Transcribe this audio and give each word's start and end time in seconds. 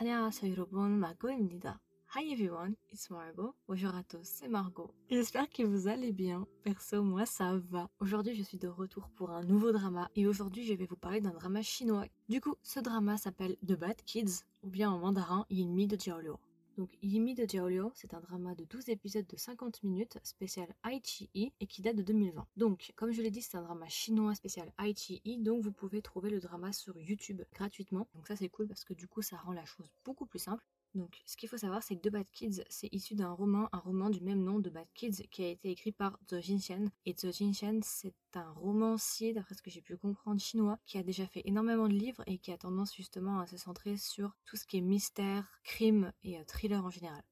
안녕하세요 0.00 0.52
여러분, 0.52 0.98
Margot입니다. 0.98 1.80
Hi 2.14 2.32
everyone, 2.32 2.76
it's 2.92 3.10
Margot. 3.10 3.54
Bonjour 3.66 3.94
à 3.94 4.02
tous, 4.04 4.22
c'est 4.22 4.48
Margot. 4.48 4.94
J'espère 5.10 5.48
que 5.50 5.64
vous 5.64 5.88
allez 5.88 6.12
bien. 6.12 6.46
Perso, 6.62 7.02
moi 7.02 7.26
ça 7.26 7.58
va. 7.70 7.90
Aujourd'hui, 8.00 8.34
je 8.34 8.42
suis 8.42 8.58
de 8.58 8.68
retour 8.68 9.10
pour 9.16 9.30
un 9.30 9.42
nouveau 9.42 9.72
drama 9.72 10.08
et 10.14 10.26
aujourd'hui, 10.26 10.64
je 10.64 10.74
vais 10.74 10.86
vous 10.86 10.96
parler 10.96 11.20
d'un 11.20 11.32
drama 11.32 11.62
chinois. 11.62 12.06
Du 12.28 12.40
coup, 12.40 12.54
ce 12.62 12.80
drama 12.80 13.18
s'appelle 13.18 13.56
The 13.66 13.72
Bad 13.72 13.96
Kids 14.04 14.44
ou 14.62 14.70
bien 14.70 14.90
en 14.90 14.98
mandarin 14.98 15.44
Yinmi 15.50 15.86
de 15.86 15.96
Jiaoliu. 15.98 16.36
Donc 16.81 16.97
Yimi 17.03 17.35
de 17.35 17.45
Jiaoliu, 17.47 17.91
c'est 17.93 18.15
un 18.15 18.21
drama 18.21 18.55
de 18.55 18.63
12 18.63 18.89
épisodes 18.89 19.27
de 19.27 19.37
50 19.37 19.83
minutes 19.83 20.17
spécial 20.23 20.67
Aichi 20.83 21.29
et 21.35 21.51
qui 21.67 21.83
date 21.83 21.95
de 21.95 22.01
2020. 22.01 22.47
Donc, 22.57 22.91
comme 22.95 23.11
je 23.11 23.21
l'ai 23.21 23.29
dit, 23.29 23.43
c'est 23.43 23.55
un 23.55 23.61
drama 23.61 23.87
chinois 23.87 24.33
spécial 24.33 24.73
Aichi 24.83 25.21
donc 25.37 25.61
vous 25.61 25.71
pouvez 25.71 26.01
trouver 26.01 26.31
le 26.31 26.39
drama 26.39 26.73
sur 26.73 26.97
YouTube 26.97 27.43
gratuitement. 27.53 28.07
Donc 28.15 28.25
ça 28.25 28.35
c'est 28.35 28.49
cool 28.49 28.67
parce 28.67 28.83
que 28.83 28.95
du 28.95 29.07
coup 29.07 29.21
ça 29.21 29.37
rend 29.37 29.53
la 29.53 29.63
chose 29.63 29.91
beaucoup 30.03 30.25
plus 30.25 30.39
simple. 30.39 30.65
Donc, 30.93 31.21
ce 31.25 31.37
qu'il 31.37 31.47
faut 31.47 31.57
savoir, 31.57 31.83
c'est 31.83 31.95
que 31.95 32.09
The 32.09 32.11
Bad 32.11 32.29
Kids, 32.31 32.63
c'est 32.69 32.89
issu 32.91 33.15
d'un 33.15 33.31
roman, 33.31 33.69
un 33.71 33.79
roman 33.79 34.09
du 34.09 34.21
même 34.21 34.43
nom, 34.43 34.61
The 34.61 34.69
Bad 34.69 34.87
Kids, 34.93 35.27
qui 35.31 35.43
a 35.43 35.47
été 35.47 35.71
écrit 35.71 35.91
par 35.91 36.19
Zhou 36.29 36.41
Jinxian. 36.41 36.85
Et 37.05 37.15
Zhou 37.17 37.31
Jinxian, 37.31 37.79
c'est 37.81 38.13
un 38.33 38.51
romancier, 38.51 39.33
d'après 39.33 39.55
ce 39.55 39.61
que 39.61 39.71
j'ai 39.71 39.81
pu 39.81 39.95
comprendre, 39.95 40.41
chinois, 40.41 40.79
qui 40.85 40.97
a 40.97 41.03
déjà 41.03 41.25
fait 41.27 41.43
énormément 41.45 41.87
de 41.87 41.93
livres 41.93 42.23
et 42.27 42.37
qui 42.37 42.51
a 42.51 42.57
tendance 42.57 42.93
justement 42.93 43.39
à 43.39 43.47
se 43.47 43.57
centrer 43.57 43.95
sur 43.97 44.35
tout 44.45 44.57
ce 44.57 44.65
qui 44.65 44.77
est 44.77 44.81
mystère, 44.81 45.47
crime 45.63 46.11
et 46.23 46.37
euh, 46.37 46.43
thriller 46.45 46.83
en 46.83 46.89
général. 46.89 47.23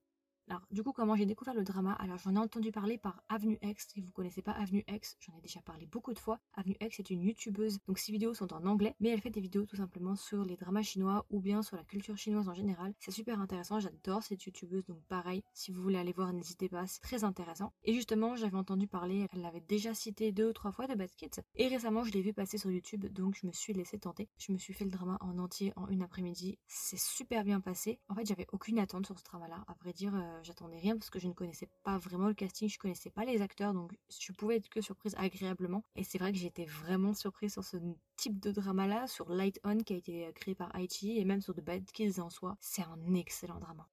Alors, 0.49 0.63
du 0.71 0.81
coup, 0.81 0.94
comment 0.94 1.16
j'ai 1.16 1.27
découvert 1.27 1.53
le 1.53 1.63
drama? 1.63 1.94
Alors, 1.94 2.17
j'en 2.17 2.35
ai 2.35 2.39
entendu 2.39 2.71
parler 2.71 2.98
par 2.98 3.21
Avenue 3.30 3.59
X. 3.62 3.88
Si 3.94 4.02
vous 4.02 4.12
connaissez 4.12 4.41
pas 4.41 4.53
Avenue 4.53 4.84
X, 4.88 5.16
j'en 5.20 5.38
ai 5.38 5.41
déjà 5.41 5.62
parlé 5.62 5.85
beaucoup 5.85 6.12
de 6.12 6.17
fois. 6.17 6.39
Avenue 6.55 6.75
X 6.81 7.00
est 7.00 7.11
une 7.11 7.22
youtubeuse, 7.22 7.78
donc 7.88 8.00
ses 8.00 8.11
vidéos 8.11 8.33
sont 8.33 8.52
en 8.52 8.66
anglais, 8.66 8.95
mais 9.00 9.09
elle 9.09 9.22
fait 9.22 9.30
des 9.30 9.41
vidéos 9.41 9.67
tout 9.67 9.75
simplement 9.75 10.16
sur 10.16 10.44
les 10.44 10.56
dramas 10.56 10.81
chinois 10.81 11.28
ou 11.30 11.39
bien 11.39 11.61
sur 11.61 11.78
la 11.78 11.83
culture 11.83 12.17
chinoise 12.17 12.50
en 12.50 12.56
général. 12.56 12.95
C'est 13.00 13.11
super 13.11 13.39
intéressant, 13.39 13.80
j'adore 13.80 14.23
cette 14.23 14.44
youtubeuse, 14.44 14.86
donc 14.88 15.00
pareil, 15.03 15.44
si 15.53 15.72
vous 15.72 15.83
voulez 15.83 16.00
aller 16.00 16.14
voir, 16.14 16.33
n'hésitez 16.33 16.67
pas, 16.67 16.88
c'est 16.88 17.02
très 17.02 17.23
intéressant. 17.23 17.72
Et 17.84 17.94
justement, 17.94 18.36
j'avais 18.36 18.58
entendu 18.58 18.88
parler, 18.88 19.28
elle 19.31 19.41
l'avait 19.41 19.61
déjà 19.61 19.94
cité 19.94 20.31
deux 20.31 20.50
ou 20.50 20.53
trois 20.53 20.72
fois 20.72 20.88
de 20.88 20.95
Bad 20.95 21.11
Kids, 21.11 21.41
et 21.56 21.67
récemment, 21.67 22.03
je 22.03 22.11
l'ai 22.11 22.23
vu 22.23 22.34
passer 22.34 22.58
sur 22.58 22.72
YouTube, 22.72 23.06
donc 23.06 23.36
je 23.39 23.45
me 23.45 23.52
suis 23.52 23.73
laissé 23.73 24.00
tenter. 24.00 24.28
Je 24.39 24.52
me 24.52 24.58
suis 24.58 24.73
fait 24.73 24.86
le 24.86 24.91
drama 24.91 25.17
en 25.22 25.38
entier 25.38 25.73
en 25.75 25.88
une 25.89 26.02
après-midi. 26.02 26.58
C'est 26.67 27.00
super 27.00 27.44
bien 27.44 27.61
passé. 27.61 28.00
En 28.09 28.16
fait, 28.16 28.25
j'avais 28.25 28.47
aucune 28.52 28.80
attente 28.80 29.06
sur 29.06 29.19
ce 29.19 29.23
drama-là. 29.25 29.63
À 29.67 29.73
vrai 29.81 29.94
dire, 29.94 30.16
euh, 30.16 30.39
j'attendais 30.44 30.78
rien 30.78 30.98
parce 30.98 31.09
que 31.09 31.20
je 31.20 31.28
ne 31.28 31.34
connaissais 31.34 31.70
pas 31.84 31.98
vraiment 31.98 32.28
le 32.28 32.34
casting, 32.34 32.70
je 32.70 32.80
connaissais 32.80 33.09
pas 33.09 33.26
les 33.26 33.42
acteurs, 33.42 33.73
donc 33.73 33.92
je 34.09 34.32
pouvais 34.32 34.58
être 34.58 34.70
que 34.70 34.81
surprise 34.81 35.16
agréablement. 35.18 35.84
Et 35.96 36.04
c'est 36.04 36.18
vrai 36.18 36.31
que 36.31 36.38
j'étais 36.38 36.66
vraiment 36.66 37.14
surprise 37.14 37.54
sur 37.54 37.64
ce 37.64 37.78
type 38.16 38.40
de 38.40 38.52
drama-là, 38.52 39.08
sur 39.08 39.30
Light 39.30 39.59
On 39.64 39.78
qui 39.78 39.94
a 39.94 39.98
été 39.98 40.31
créé 40.34 40.56
par 40.56 40.76
Aichi 40.76 41.18
et 41.20 41.26
même 41.26 41.42
sur 41.42 41.54
The 41.54 41.62
Bad 41.62 41.86
Kids 41.92 42.20
en 42.20 42.30
soi. 42.30 42.58
C'est 42.59 42.84
un 42.84 43.14
excellent 43.14 43.59
drama. 43.59 43.88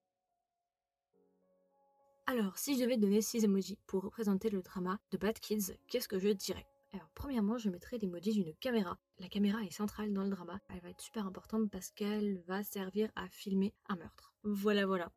Alors, 2.29 2.59
si 2.59 2.77
je 2.77 2.83
devais 2.83 2.97
donner 2.97 3.23
6 3.23 3.45
emojis 3.45 3.79
pour 3.87 4.03
représenter 4.03 4.51
le 4.51 4.61
drama 4.61 4.99
de 5.13 5.17
Bad 5.17 5.39
Kids, 5.39 5.75
qu'est-ce 5.87 6.09
que 6.09 6.19
je 6.19 6.31
dirais? 6.31 6.67
Alors, 6.93 7.09
premièrement, 7.15 7.59
je 7.59 7.71
mettrai 7.71 7.99
l'emoji 7.99 8.33
d'une 8.33 8.55
caméra. 8.55 8.99
La 9.19 9.29
caméra 9.29 9.63
est 9.63 9.71
centrale 9.71 10.13
dans 10.13 10.25
le 10.25 10.31
drama. 10.31 10.59
Elle 10.69 10.81
va 10.81 10.89
être 10.89 11.01
super 11.01 11.27
importante 11.27 11.71
parce 11.71 11.91
qu'elle 11.91 12.43
va 12.49 12.65
servir 12.65 13.11
à 13.15 13.29
filmer 13.29 13.75
un 13.89 13.97
meurtre. 13.97 14.33
Voilà, 14.43 14.87
voilà. 14.87 15.13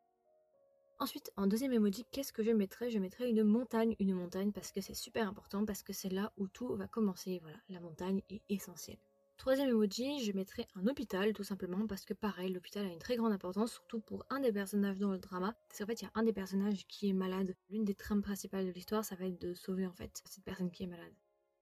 Ensuite, 1.01 1.31
en 1.37 1.47
deuxième 1.47 1.71
emoji, 1.71 2.03
qu'est-ce 2.11 2.33
que 2.33 2.43
je 2.43 2.51
mettrais? 2.51 2.89
Je 2.89 2.99
mettrais 2.99 3.29
une 3.29 3.43
montagne, 3.43 3.95
une 3.99 4.13
montagne 4.13 4.51
parce 4.51 4.73
que 4.73 4.81
c'est 4.81 4.93
super 4.93 5.29
important, 5.29 5.65
parce 5.65 5.81
que 5.81 5.93
c'est 5.93 6.09
là 6.09 6.33
où 6.35 6.49
tout 6.49 6.75
va 6.75 6.87
commencer. 6.87 7.39
Voilà, 7.41 7.57
la 7.69 7.79
montagne 7.79 8.21
est 8.29 8.41
essentielle. 8.49 8.97
Troisième 9.37 9.69
emoji, 9.69 10.21
je 10.25 10.33
mettrais 10.33 10.67
un 10.75 10.85
hôpital, 10.87 11.31
tout 11.31 11.45
simplement, 11.45 11.87
parce 11.87 12.03
que 12.03 12.13
pareil, 12.13 12.51
l'hôpital 12.51 12.85
a 12.85 12.89
une 12.91 12.99
très 12.99 13.15
grande 13.15 13.31
importance, 13.31 13.71
surtout 13.71 14.01
pour 14.01 14.25
un 14.29 14.41
des 14.41 14.51
personnages 14.51 14.99
dans 14.99 15.11
le 15.11 15.19
drama. 15.19 15.55
Parce 15.69 15.79
qu'en 15.79 15.85
fait, 15.85 16.01
il 16.01 16.03
y 16.03 16.07
a 16.07 16.11
un 16.15 16.23
des 16.23 16.33
personnages 16.33 16.85
qui 16.87 17.07
est 17.07 17.13
malade. 17.13 17.55
L'une 17.69 17.85
des 17.85 17.95
trames 17.95 18.21
principales 18.21 18.65
de 18.65 18.71
l'histoire, 18.71 19.05
ça 19.05 19.15
va 19.15 19.27
être 19.27 19.39
de 19.39 19.53
sauver, 19.53 19.87
en 19.87 19.93
fait, 19.93 20.21
cette 20.25 20.43
personne 20.43 20.69
qui 20.69 20.83
est 20.83 20.87
malade. 20.87 21.13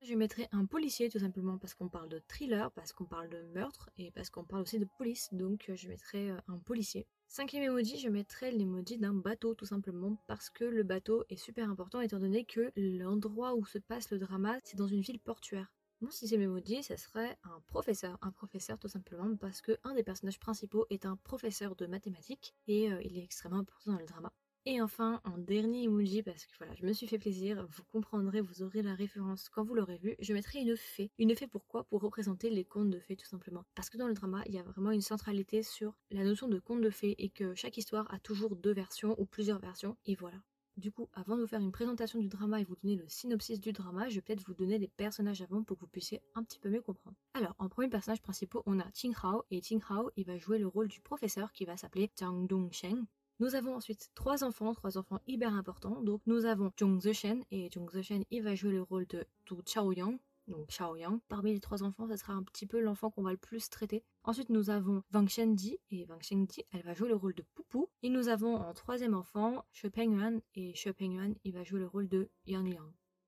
Je 0.02 0.16
mettrais 0.16 0.50
un 0.52 0.66
policier 0.66 1.10
tout 1.10 1.20
simplement 1.20 1.60
parce 1.60 1.76
qu'on 1.76 1.90
parle 1.90 2.10
de 2.10 2.24
thriller, 2.28 2.72
parce 2.72 2.92
qu'on 2.92 3.06
parle 3.06 3.30
de 3.30 3.44
meurtre 3.54 3.92
et 3.98 4.10
parce 4.10 4.32
qu'on 4.32 4.44
parle 4.44 4.64
aussi 4.64 4.80
de 4.80 4.88
police, 4.98 5.30
donc 5.32 5.72
je 5.76 5.88
mettrais 5.88 6.32
euh, 6.32 6.38
un 6.48 6.58
policier. 6.58 7.06
Cinquième 7.30 7.64
emoji, 7.64 8.00
je 8.00 8.10
mettrais 8.10 8.52
l'emoji 8.52 8.98
d'un 8.98 9.14
bateau 9.14 9.54
tout 9.54 9.66
simplement 9.66 10.18
parce 10.28 10.50
que 10.50 10.64
le 10.64 10.84
bateau 10.84 11.26
est 11.30 11.36
super 11.36 11.70
important 11.70 12.00
étant 12.00 12.20
donné 12.20 12.46
que 12.46 12.72
l'endroit 12.78 13.54
où 13.54 13.66
se 13.66 13.78
passe 13.78 14.10
le 14.12 14.18
drama, 14.18 14.58
c'est 14.64 14.78
dans 14.78 14.88
une 14.88 15.02
ville 15.02 15.20
portuaire. 15.20 15.72
Mon 16.00 16.10
sixième 16.10 16.42
emoji, 16.42 16.84
ce 16.84 16.96
serait 16.96 17.38
un 17.44 17.60
professeur. 17.68 18.18
Un 18.22 18.32
professeur 18.32 18.80
tout 18.80 18.88
simplement 18.88 19.36
parce 19.36 19.62
que 19.62 19.78
un 19.84 19.94
des 19.94 20.04
personnages 20.04 20.40
principaux 20.40 20.86
est 20.90 21.06
un 21.06 21.18
professeur 21.18 21.76
de 21.76 21.86
mathématiques 21.86 22.56
et 22.66 22.92
euh, 22.92 23.02
il 23.04 23.18
est 23.18 23.24
extrêmement 23.24 23.60
important 23.60 23.92
dans 23.92 24.00
le 24.00 24.06
drama. 24.06 24.32
Et 24.70 24.82
enfin, 24.82 25.22
en 25.24 25.38
dernier 25.38 25.84
emoji, 25.84 26.22
parce 26.24 26.46
que 26.46 26.52
voilà, 26.58 26.76
je 26.76 26.86
me 26.86 26.92
suis 26.92 27.08
fait 27.08 27.18
plaisir, 27.18 27.66
vous 27.72 27.84
comprendrez, 27.86 28.42
vous 28.42 28.64
aurez 28.64 28.82
la 28.82 28.96
référence 28.96 29.48
quand 29.48 29.64
vous 29.64 29.76
l'aurez 29.76 29.96
vu, 29.96 30.18
je 30.20 30.34
mettrai 30.34 30.60
une 30.60 30.76
fée. 30.76 31.10
Une 31.18 31.34
fée 31.38 31.48
pourquoi? 31.48 31.86
Pour 31.86 32.02
représenter 32.02 32.50
les 32.50 32.66
contes 32.66 32.90
de 32.90 33.00
fées 33.00 33.16
tout 33.16 33.26
simplement. 33.26 33.64
Parce 33.76 33.90
que 33.90 33.98
dans 33.98 34.10
le 34.10 34.14
drama, 34.14 34.44
il 34.46 34.56
y 34.56 34.60
a 34.60 34.64
vraiment 34.64 34.92
une 34.92 35.00
centralité 35.00 35.64
sur 35.64 35.96
la 36.12 36.26
notion 36.26 36.50
de 36.50 36.60
conte 36.60 36.82
de 36.82 36.90
fées 36.90 37.16
et 37.18 37.30
que 37.30 37.56
chaque 37.56 37.78
histoire 37.78 38.14
a 38.14 38.20
toujours 38.20 38.58
deux 38.58 38.74
versions 38.74 39.16
ou 39.18 39.26
plusieurs 39.26 39.60
versions, 39.60 39.96
et 40.06 40.16
voilà. 40.16 40.36
Du 40.76 40.92
coup, 40.92 41.08
avant 41.14 41.38
de 41.38 41.44
vous 41.44 41.48
faire 41.48 41.62
une 41.62 41.72
présentation 41.72 42.20
du 42.20 42.28
drama 42.28 42.60
et 42.60 42.66
vous 42.66 42.76
donner 42.84 42.98
le 42.98 43.08
synopsis 43.08 43.62
du 43.62 43.72
drama, 43.72 44.10
je 44.10 44.16
vais 44.16 44.22
peut-être 44.22 44.46
vous 44.46 44.54
donner 44.54 44.78
les 44.80 44.90
personnages 44.90 45.42
avant 45.42 45.64
pour 45.64 45.78
que 45.78 45.84
vous 45.84 45.88
puissiez 45.88 46.22
un 46.36 46.44
petit 46.44 46.60
peu 46.60 46.68
mieux 46.68 46.82
comprendre. 46.82 47.16
Alors, 47.36 47.56
en 47.58 47.70
premier 47.70 47.88
personnage 47.88 48.22
principal, 48.22 48.64
on 48.66 48.82
a 48.82 48.92
Ting 48.92 49.16
Hao, 49.24 49.44
et 49.50 49.62
Ting 49.62 49.82
Hao, 49.90 50.12
il 50.18 50.26
va 50.26 50.38
jouer 50.38 50.60
le 50.60 50.68
rôle 50.68 50.90
du 50.90 51.00
professeur 51.00 51.54
qui 51.54 51.64
va 51.64 51.78
s'appeler 51.78 52.12
Zhang 52.20 52.48
Dongsheng. 52.48 53.06
Nous 53.40 53.54
avons 53.54 53.76
ensuite 53.76 54.10
trois 54.16 54.44
enfants, 54.44 54.74
trois 54.74 54.98
enfants 54.98 55.20
hyper 55.28 55.54
importants. 55.54 56.02
Donc 56.02 56.22
nous 56.26 56.46
avons 56.46 56.72
Zhong 56.80 57.00
Zeshen 57.00 57.44
et 57.52 57.70
Zhong 57.72 57.88
Zeshen 57.92 58.24
il 58.32 58.42
va 58.42 58.56
jouer 58.56 58.72
le 58.72 58.82
rôle 58.82 59.06
de 59.06 59.26
Tu 59.46 59.54
Chaoyang. 59.64 60.18
Donc 60.48 60.68
Chaoyang. 60.70 61.20
Parmi 61.28 61.54
les 61.54 61.60
trois 61.60 61.84
enfants, 61.84 62.08
ça 62.08 62.18
sera 62.18 62.34
un 62.34 62.42
petit 62.42 62.66
peu 62.66 62.80
l'enfant 62.80 63.12
qu'on 63.12 63.22
va 63.22 63.32
le 63.32 63.38
plus 63.38 63.70
traiter. 63.70 64.04
Ensuite 64.24 64.50
nous 64.50 64.72
avons 64.72 65.04
Wang 65.14 65.30
Shendi 65.30 65.78
et 65.92 66.06
Wang 66.06 66.24
Shendi 66.24 66.64
elle 66.72 66.82
va 66.82 66.96
jouer 66.96 67.10
le 67.10 67.16
rôle 67.16 67.36
de 67.36 67.44
Poupou. 67.54 67.90
Et 68.02 68.10
nous 68.10 68.28
avons 68.28 68.56
en 68.56 68.74
troisième 68.74 69.14
enfant 69.14 69.64
She 69.72 69.86
Pengyuan 69.88 70.40
et 70.56 70.74
She 70.74 70.90
Pengyuan 70.92 71.36
il 71.44 71.54
va 71.54 71.64
jouer 71.64 71.80
le 71.80 71.88
rôle 71.88 72.08
de 72.08 72.30
Yang. 72.48 72.80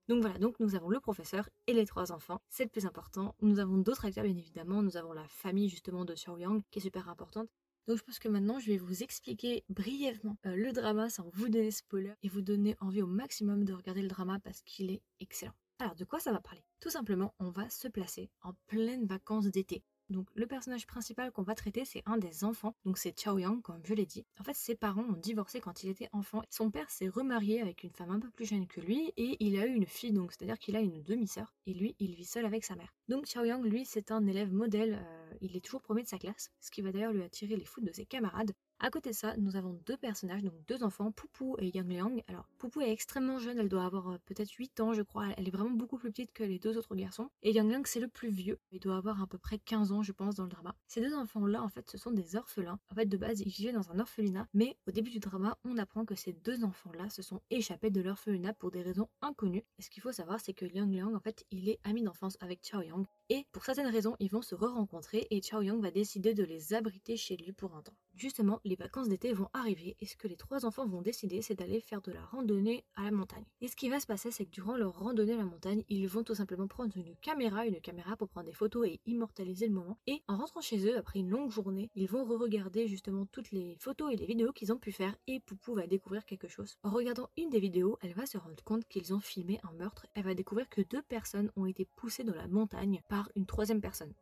Donc 0.08 0.22
voilà, 0.22 0.40
donc 0.40 0.60
nous 0.60 0.74
avons 0.74 0.90
le 0.90 1.00
professeur 1.00 1.48
et 1.68 1.74
les 1.74 1.86
trois 1.86 2.12
enfants, 2.12 2.42
c'est 2.50 2.64
le 2.64 2.70
plus 2.72 2.88
important. 2.88 3.36
Nous 3.44 3.60
avons 3.60 3.78
d'autres 3.78 4.06
acteurs 4.06 4.24
bien 4.24 4.36
évidemment, 4.36 4.82
nous 4.82 4.98
avons 4.98 5.14
la 5.14 5.28
famille 5.28 5.70
justement 5.70 6.04
de 6.04 6.16
Xiao 6.16 6.40
Yang 6.40 6.64
qui 6.72 6.80
est 6.80 6.82
super 6.82 7.10
importante. 7.10 7.48
Donc 7.88 7.98
je 7.98 8.04
pense 8.04 8.20
que 8.20 8.28
maintenant 8.28 8.60
je 8.60 8.68
vais 8.68 8.78
vous 8.78 9.04
expliquer 9.04 9.64
brièvement 9.70 10.38
euh, 10.46 10.56
le 10.56 10.72
drama 10.72 11.10
sans 11.10 11.30
vous 11.34 11.50
donner 11.50 11.72
spoiler 11.72 12.14
et 12.24 12.30
vous 12.30 12.42
donner 12.42 12.76
envie 12.80 13.02
au 13.02 13.08
maximum 13.08 13.64
de 13.64 13.74
regarder 13.74 14.02
le 14.02 14.08
drama 14.08 14.40
parce 14.40 14.62
qu'il 14.62 14.92
est 14.92 15.02
excellent. 15.20 15.56
Alors 15.80 15.96
de 15.96 16.06
quoi 16.06 16.20
ça 16.20 16.32
va 16.32 16.40
parler? 16.40 16.64
Tout 16.80 16.90
simplement, 16.90 17.34
on 17.40 17.50
va 17.50 17.70
se 17.70 17.88
placer 17.88 18.30
en 18.42 18.54
pleine 18.68 19.06
vacances 19.06 19.48
d'été. 19.48 19.84
Donc 20.10 20.28
le 20.34 20.48
personnage 20.48 20.88
principal 20.88 21.32
qu'on 21.32 21.44
va 21.44 21.56
traiter, 21.56 21.86
c'est 21.86 22.02
un 22.06 22.18
des 22.18 22.44
enfants. 22.44 22.76
Donc 22.84 22.98
c'est 22.98 23.18
Chao 23.18 23.38
Yang, 23.38 23.62
comme 23.62 23.82
je 23.86 23.94
l'ai 23.94 24.06
dit. 24.06 24.26
En 24.40 24.44
fait, 24.44 24.56
ses 24.56 24.76
parents 24.76 25.04
ont 25.04 25.14
divorcé 25.14 25.62
quand 25.62 25.84
il 25.84 25.90
était 25.90 26.10
enfant. 26.12 26.42
Son 26.50 26.72
père 26.72 26.90
s'est 26.90 27.10
remarié 27.10 27.62
avec 27.62 27.84
une 27.84 27.92
femme 27.92 28.12
un 28.12 28.20
peu 28.20 28.30
plus 28.30 28.46
jeune 28.46 28.68
que 28.68 28.82
lui 28.82 29.14
et 29.18 29.38
il 29.40 29.60
a 29.60 29.68
eu 29.68 29.74
une 29.74 29.86
fille, 29.86 30.12
donc 30.12 30.32
c'est-à-dire 30.32 30.58
qu'il 30.58 30.76
a 30.76 30.82
une 30.82 31.04
demi-sœur. 31.04 31.54
Et 31.68 31.74
lui, 31.74 31.96
il 32.00 32.16
vit 32.16 32.26
seul 32.26 32.46
avec 32.46 32.64
sa 32.64 32.76
mère. 32.76 32.94
Donc 33.08 33.26
Chao 33.26 33.46
Yang, 33.46 33.66
lui, 33.66 33.86
c'est 33.86 34.12
un 34.12 34.26
élève 34.26 34.52
modèle. 34.52 35.00
Euh, 35.02 35.29
il 35.42 35.56
est 35.56 35.62
toujours 35.62 35.82
premier 35.82 36.04
de 36.04 36.08
sa 36.08 36.18
classe, 36.18 36.52
ce 36.60 36.72
qui 36.72 36.82
va 36.82 36.92
d'ailleurs 36.92 37.14
lui 37.14 37.24
attirer 37.24 37.56
les 37.56 37.66
foudres 37.66 37.88
de 37.88 37.94
ses 37.94 38.06
camarades. 38.06 38.52
À 38.82 38.90
côté 38.92 39.10
de 39.10 39.16
ça, 39.16 39.36
nous 39.36 39.58
avons 39.58 39.78
deux 39.86 39.98
personnages, 39.98 40.42
donc 40.42 40.54
deux 40.66 40.84
enfants, 40.84 41.12
Poupou 41.12 41.58
et 41.60 41.68
Yang 41.68 41.92
Liang. 41.92 42.24
Alors, 42.30 42.48
Poupou 42.58 42.80
est 42.80 42.92
extrêmement 42.92 43.38
jeune, 43.38 43.58
elle 43.58 43.68
doit 43.68 43.84
avoir 43.84 44.08
euh, 44.08 44.18
peut-être 44.26 44.52
8 44.52 44.80
ans, 44.80 44.94
je 44.94 45.02
crois. 45.02 45.26
Elle 45.36 45.50
est 45.50 45.52
vraiment 45.52 45.72
beaucoup 45.72 45.98
plus 45.98 46.12
petite 46.12 46.32
que 46.32 46.46
les 46.46 46.60
deux 46.60 46.78
autres 46.78 46.96
garçons. 46.96 47.30
Et 47.44 47.52
Yang 47.52 47.72
Liang, 47.74 47.82
c'est 47.84 48.00
le 48.00 48.08
plus 48.08 48.30
vieux. 48.30 48.58
Il 48.72 48.80
doit 48.80 48.96
avoir 48.96 49.22
à 49.22 49.28
peu 49.28 49.38
près 49.38 49.60
15 49.60 49.92
ans, 49.92 50.02
je 50.02 50.14
pense, 50.14 50.36
dans 50.36 50.44
le 50.44 50.50
drama. 50.50 50.74
Ces 50.88 51.02
deux 51.02 51.14
enfants-là, 51.14 51.62
en 51.62 51.68
fait, 51.68 51.90
ce 51.92 51.98
sont 51.98 52.12
des 52.12 52.38
orphelins. 52.38 52.80
En 52.90 52.96
fait, 52.96 53.06
de 53.06 53.18
base, 53.18 53.42
ils 53.42 53.50
vivaient 53.50 53.74
dans 53.74 53.92
un 53.92 54.00
orphelinat, 54.00 54.48
mais 54.54 54.78
au 54.88 54.92
début 54.92 55.12
du 55.12 55.20
drama, 55.20 55.58
on 55.66 55.78
apprend 55.78 56.06
que 56.06 56.16
ces 56.16 56.32
deux 56.32 56.64
enfants-là 56.64 57.10
se 57.10 57.22
sont 57.22 57.42
échappés 57.50 57.90
de 57.90 58.00
l'orphelinat 58.00 58.54
pour 58.54 58.72
des 58.72 58.82
raisons 58.82 59.10
inconnues. 59.22 59.66
Et 59.78 59.82
ce 59.82 59.90
qu'il 59.90 60.02
faut 60.02 60.14
savoir, 60.14 60.40
c'est 60.40 60.54
que 60.54 60.66
Yang 60.66 60.96
Liang, 60.96 61.16
en 61.16 61.20
fait, 61.20 61.46
il 61.52 61.68
est 61.68 61.80
ami 61.84 62.02
d'enfance 62.02 62.38
avec 62.40 62.64
Chao 62.64 62.82
Yang. 62.82 63.06
Et 63.28 63.46
pour 63.52 63.66
certaines 63.66 63.92
raisons, 63.92 64.16
ils 64.22 64.32
vont 64.32 64.42
se 64.42 64.56
re-rencontrer 64.56 65.28
et 65.32 65.42
Chao 65.42 65.62
Yang 65.62 65.82
va 65.82 65.92
décider 65.92 66.34
de 66.34 66.46
les 66.46 66.74
abriter 66.74 67.18
chez 67.18 67.36
lui 67.36 67.52
pour 67.52 67.76
un 67.76 67.82
temps. 67.82 67.98
Justement, 68.16 68.60
les 68.70 68.76
vacances 68.76 69.10
d'été 69.10 69.34
vont 69.34 69.50
arriver 69.54 69.98
et 70.00 70.06
ce 70.06 70.16
que 70.16 70.28
les 70.28 70.36
trois 70.36 70.66
enfants 70.66 70.86
vont 70.86 71.02
décider, 71.02 71.42
c'est 71.42 71.56
d'aller 71.56 71.82
faire 71.82 72.02
de 72.02 72.12
la 72.12 72.24
randonnée 72.24 72.86
à 72.96 73.04
la 73.04 73.12
montagne. 73.12 73.44
Et 73.62 73.68
ce 73.68 73.76
qui 73.76 73.90
va 73.90 74.00
se 74.00 74.06
passer, 74.06 74.32
c'est 74.32 74.46
que 74.46 74.52
durant 74.52 74.78
leur 74.78 74.98
randonnée 74.98 75.34
à 75.34 75.38
la 75.38 75.44
montagne, 75.44 75.84
ils 75.90 76.08
vont 76.08 76.24
tout 76.24 76.36
simplement 76.36 76.68
prendre 76.68 76.96
une 76.96 77.16
caméra, 77.18 77.66
une 77.66 77.82
caméra 77.82 78.16
pour 78.16 78.30
prendre 78.30 78.46
des 78.46 78.54
photos 78.54 78.88
et 78.88 79.02
immortaliser 79.08 79.68
le 79.68 79.74
moment. 79.74 79.98
Et 80.06 80.22
en 80.28 80.38
rentrant 80.38 80.62
chez 80.62 80.86
eux, 80.88 80.98
après 80.98 81.20
une 81.20 81.30
longue 81.30 81.50
journée, 81.50 81.90
ils 81.96 82.08
vont 82.08 82.24
re-regarder 82.24 82.88
justement 82.88 83.26
toutes 83.26 83.52
les 83.52 83.76
photos 83.80 84.14
et 84.14 84.18
les 84.18 84.28
vidéos 84.28 84.54
qu'ils 84.54 84.72
ont 84.72 84.78
pu 84.78 84.92
faire 84.92 85.16
et 85.28 85.40
Poupou 85.40 85.74
va 85.74 85.88
découvrir 85.88 86.26
quelque 86.26 86.48
chose. 86.48 86.78
En 86.84 86.92
regardant 86.92 87.30
une 87.38 87.50
des 87.50 87.60
vidéos, 87.60 87.98
elle 88.02 88.14
va 88.14 88.28
se 88.28 88.38
rendre 88.38 88.64
compte 88.64 88.88
qu'ils 88.88 89.14
ont 89.14 89.20
filmé 89.20 89.60
un 89.64 89.74
meurtre. 89.74 90.06
Elle 90.14 90.26
va 90.26 90.36
découvrir 90.36 90.70
que 90.70 90.82
deux 90.82 91.02
personnes 91.02 91.52
ont 91.56 91.66
été 91.66 91.86
poussées 91.96 92.24
dans 92.24 92.36
la 92.36 92.48
montagne 92.48 93.02
par 93.10 93.30
une 93.36 93.48
troisième 93.48 93.82
personne. 93.82 94.14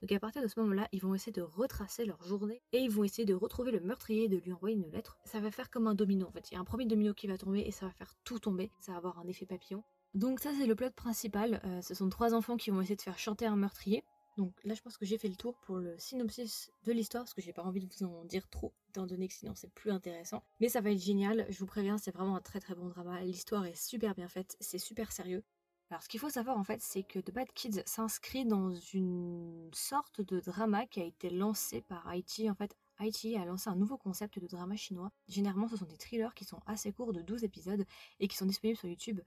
Donc 0.00 0.12
à 0.12 0.20
partir 0.20 0.42
de 0.42 0.48
ce 0.48 0.58
moment-là, 0.60 0.88
ils 0.92 1.00
vont 1.00 1.14
essayer 1.14 1.32
de 1.32 1.42
retracer 1.42 2.04
leur 2.04 2.22
journée 2.22 2.62
et 2.72 2.78
ils 2.78 2.90
vont 2.90 3.04
essayer 3.04 3.24
de 3.24 3.34
retrouver 3.34 3.72
le 3.72 3.80
meurtrier 3.80 4.24
et 4.24 4.28
de 4.28 4.36
lui 4.38 4.52
envoyer 4.52 4.76
une 4.76 4.90
lettre. 4.90 5.18
Ça 5.24 5.40
va 5.40 5.50
faire 5.50 5.70
comme 5.70 5.86
un 5.86 5.94
domino 5.94 6.26
en 6.26 6.30
fait. 6.30 6.50
Il 6.50 6.54
y 6.54 6.56
a 6.56 6.60
un 6.60 6.64
premier 6.64 6.86
domino 6.86 7.14
qui 7.14 7.26
va 7.26 7.36
tomber 7.36 7.60
et 7.60 7.70
ça 7.70 7.86
va 7.86 7.92
faire 7.92 8.14
tout 8.24 8.38
tomber. 8.38 8.70
Ça 8.80 8.92
va 8.92 8.98
avoir 8.98 9.18
un 9.18 9.26
effet 9.26 9.46
papillon. 9.46 9.82
Donc 10.14 10.40
ça 10.40 10.50
c'est 10.58 10.66
le 10.66 10.74
plot 10.74 10.90
principal. 10.90 11.60
Euh, 11.64 11.82
ce 11.82 11.94
sont 11.94 12.08
trois 12.08 12.34
enfants 12.34 12.56
qui 12.56 12.70
vont 12.70 12.80
essayer 12.80 12.96
de 12.96 13.02
faire 13.02 13.18
chanter 13.18 13.46
un 13.46 13.56
meurtrier. 13.56 14.04
Donc 14.38 14.52
là, 14.62 14.74
je 14.74 14.80
pense 14.80 14.96
que 14.96 15.04
j'ai 15.04 15.18
fait 15.18 15.28
le 15.28 15.34
tour 15.34 15.58
pour 15.58 15.78
le 15.78 15.98
synopsis 15.98 16.70
de 16.84 16.92
l'histoire 16.92 17.24
parce 17.24 17.34
que 17.34 17.42
j'ai 17.42 17.52
pas 17.52 17.64
envie 17.64 17.80
de 17.80 17.92
vous 17.92 18.06
en 18.06 18.24
dire 18.24 18.48
trop, 18.48 18.72
étant 18.88 19.04
donné 19.04 19.26
que 19.26 19.34
sinon 19.34 19.52
c'est 19.56 19.70
plus 19.74 19.90
intéressant. 19.90 20.44
Mais 20.60 20.68
ça 20.68 20.80
va 20.80 20.92
être 20.92 21.02
génial, 21.02 21.44
je 21.50 21.58
vous 21.58 21.66
préviens, 21.66 21.98
c'est 21.98 22.12
vraiment 22.12 22.36
un 22.36 22.40
très 22.40 22.60
très 22.60 22.76
bon 22.76 22.88
drama. 22.88 23.20
L'histoire 23.22 23.66
est 23.66 23.74
super 23.74 24.14
bien 24.14 24.28
faite, 24.28 24.56
c'est 24.60 24.78
super 24.78 25.10
sérieux. 25.10 25.42
Alors, 25.90 26.02
ce 26.02 26.08
qu'il 26.08 26.20
faut 26.20 26.28
savoir 26.28 26.58
en 26.58 26.64
fait, 26.64 26.82
c'est 26.82 27.02
que 27.02 27.18
The 27.18 27.32
Bad 27.32 27.50
Kids 27.54 27.82
s'inscrit 27.86 28.44
dans 28.44 28.74
une 28.74 29.70
sorte 29.72 30.20
de 30.20 30.38
drama 30.40 30.86
qui 30.86 31.00
a 31.00 31.04
été 31.04 31.30
lancé 31.30 31.80
par 31.80 32.06
Haïti. 32.06 32.50
En 32.50 32.54
fait, 32.54 32.76
Haïti 32.98 33.36
a 33.36 33.44
lancé 33.46 33.70
un 33.70 33.76
nouveau 33.76 33.96
concept 33.96 34.38
de 34.38 34.46
drama 34.46 34.76
chinois. 34.76 35.10
Généralement, 35.28 35.66
ce 35.68 35.76
sont 35.76 35.86
des 35.86 35.96
thrillers 35.96 36.34
qui 36.34 36.44
sont 36.44 36.60
assez 36.66 36.92
courts 36.92 37.14
de 37.14 37.22
12 37.22 37.44
épisodes 37.44 37.86
et 38.20 38.28
qui 38.28 38.36
sont 38.36 38.44
disponibles 38.44 38.78
sur 38.78 38.88
YouTube. 38.88 39.20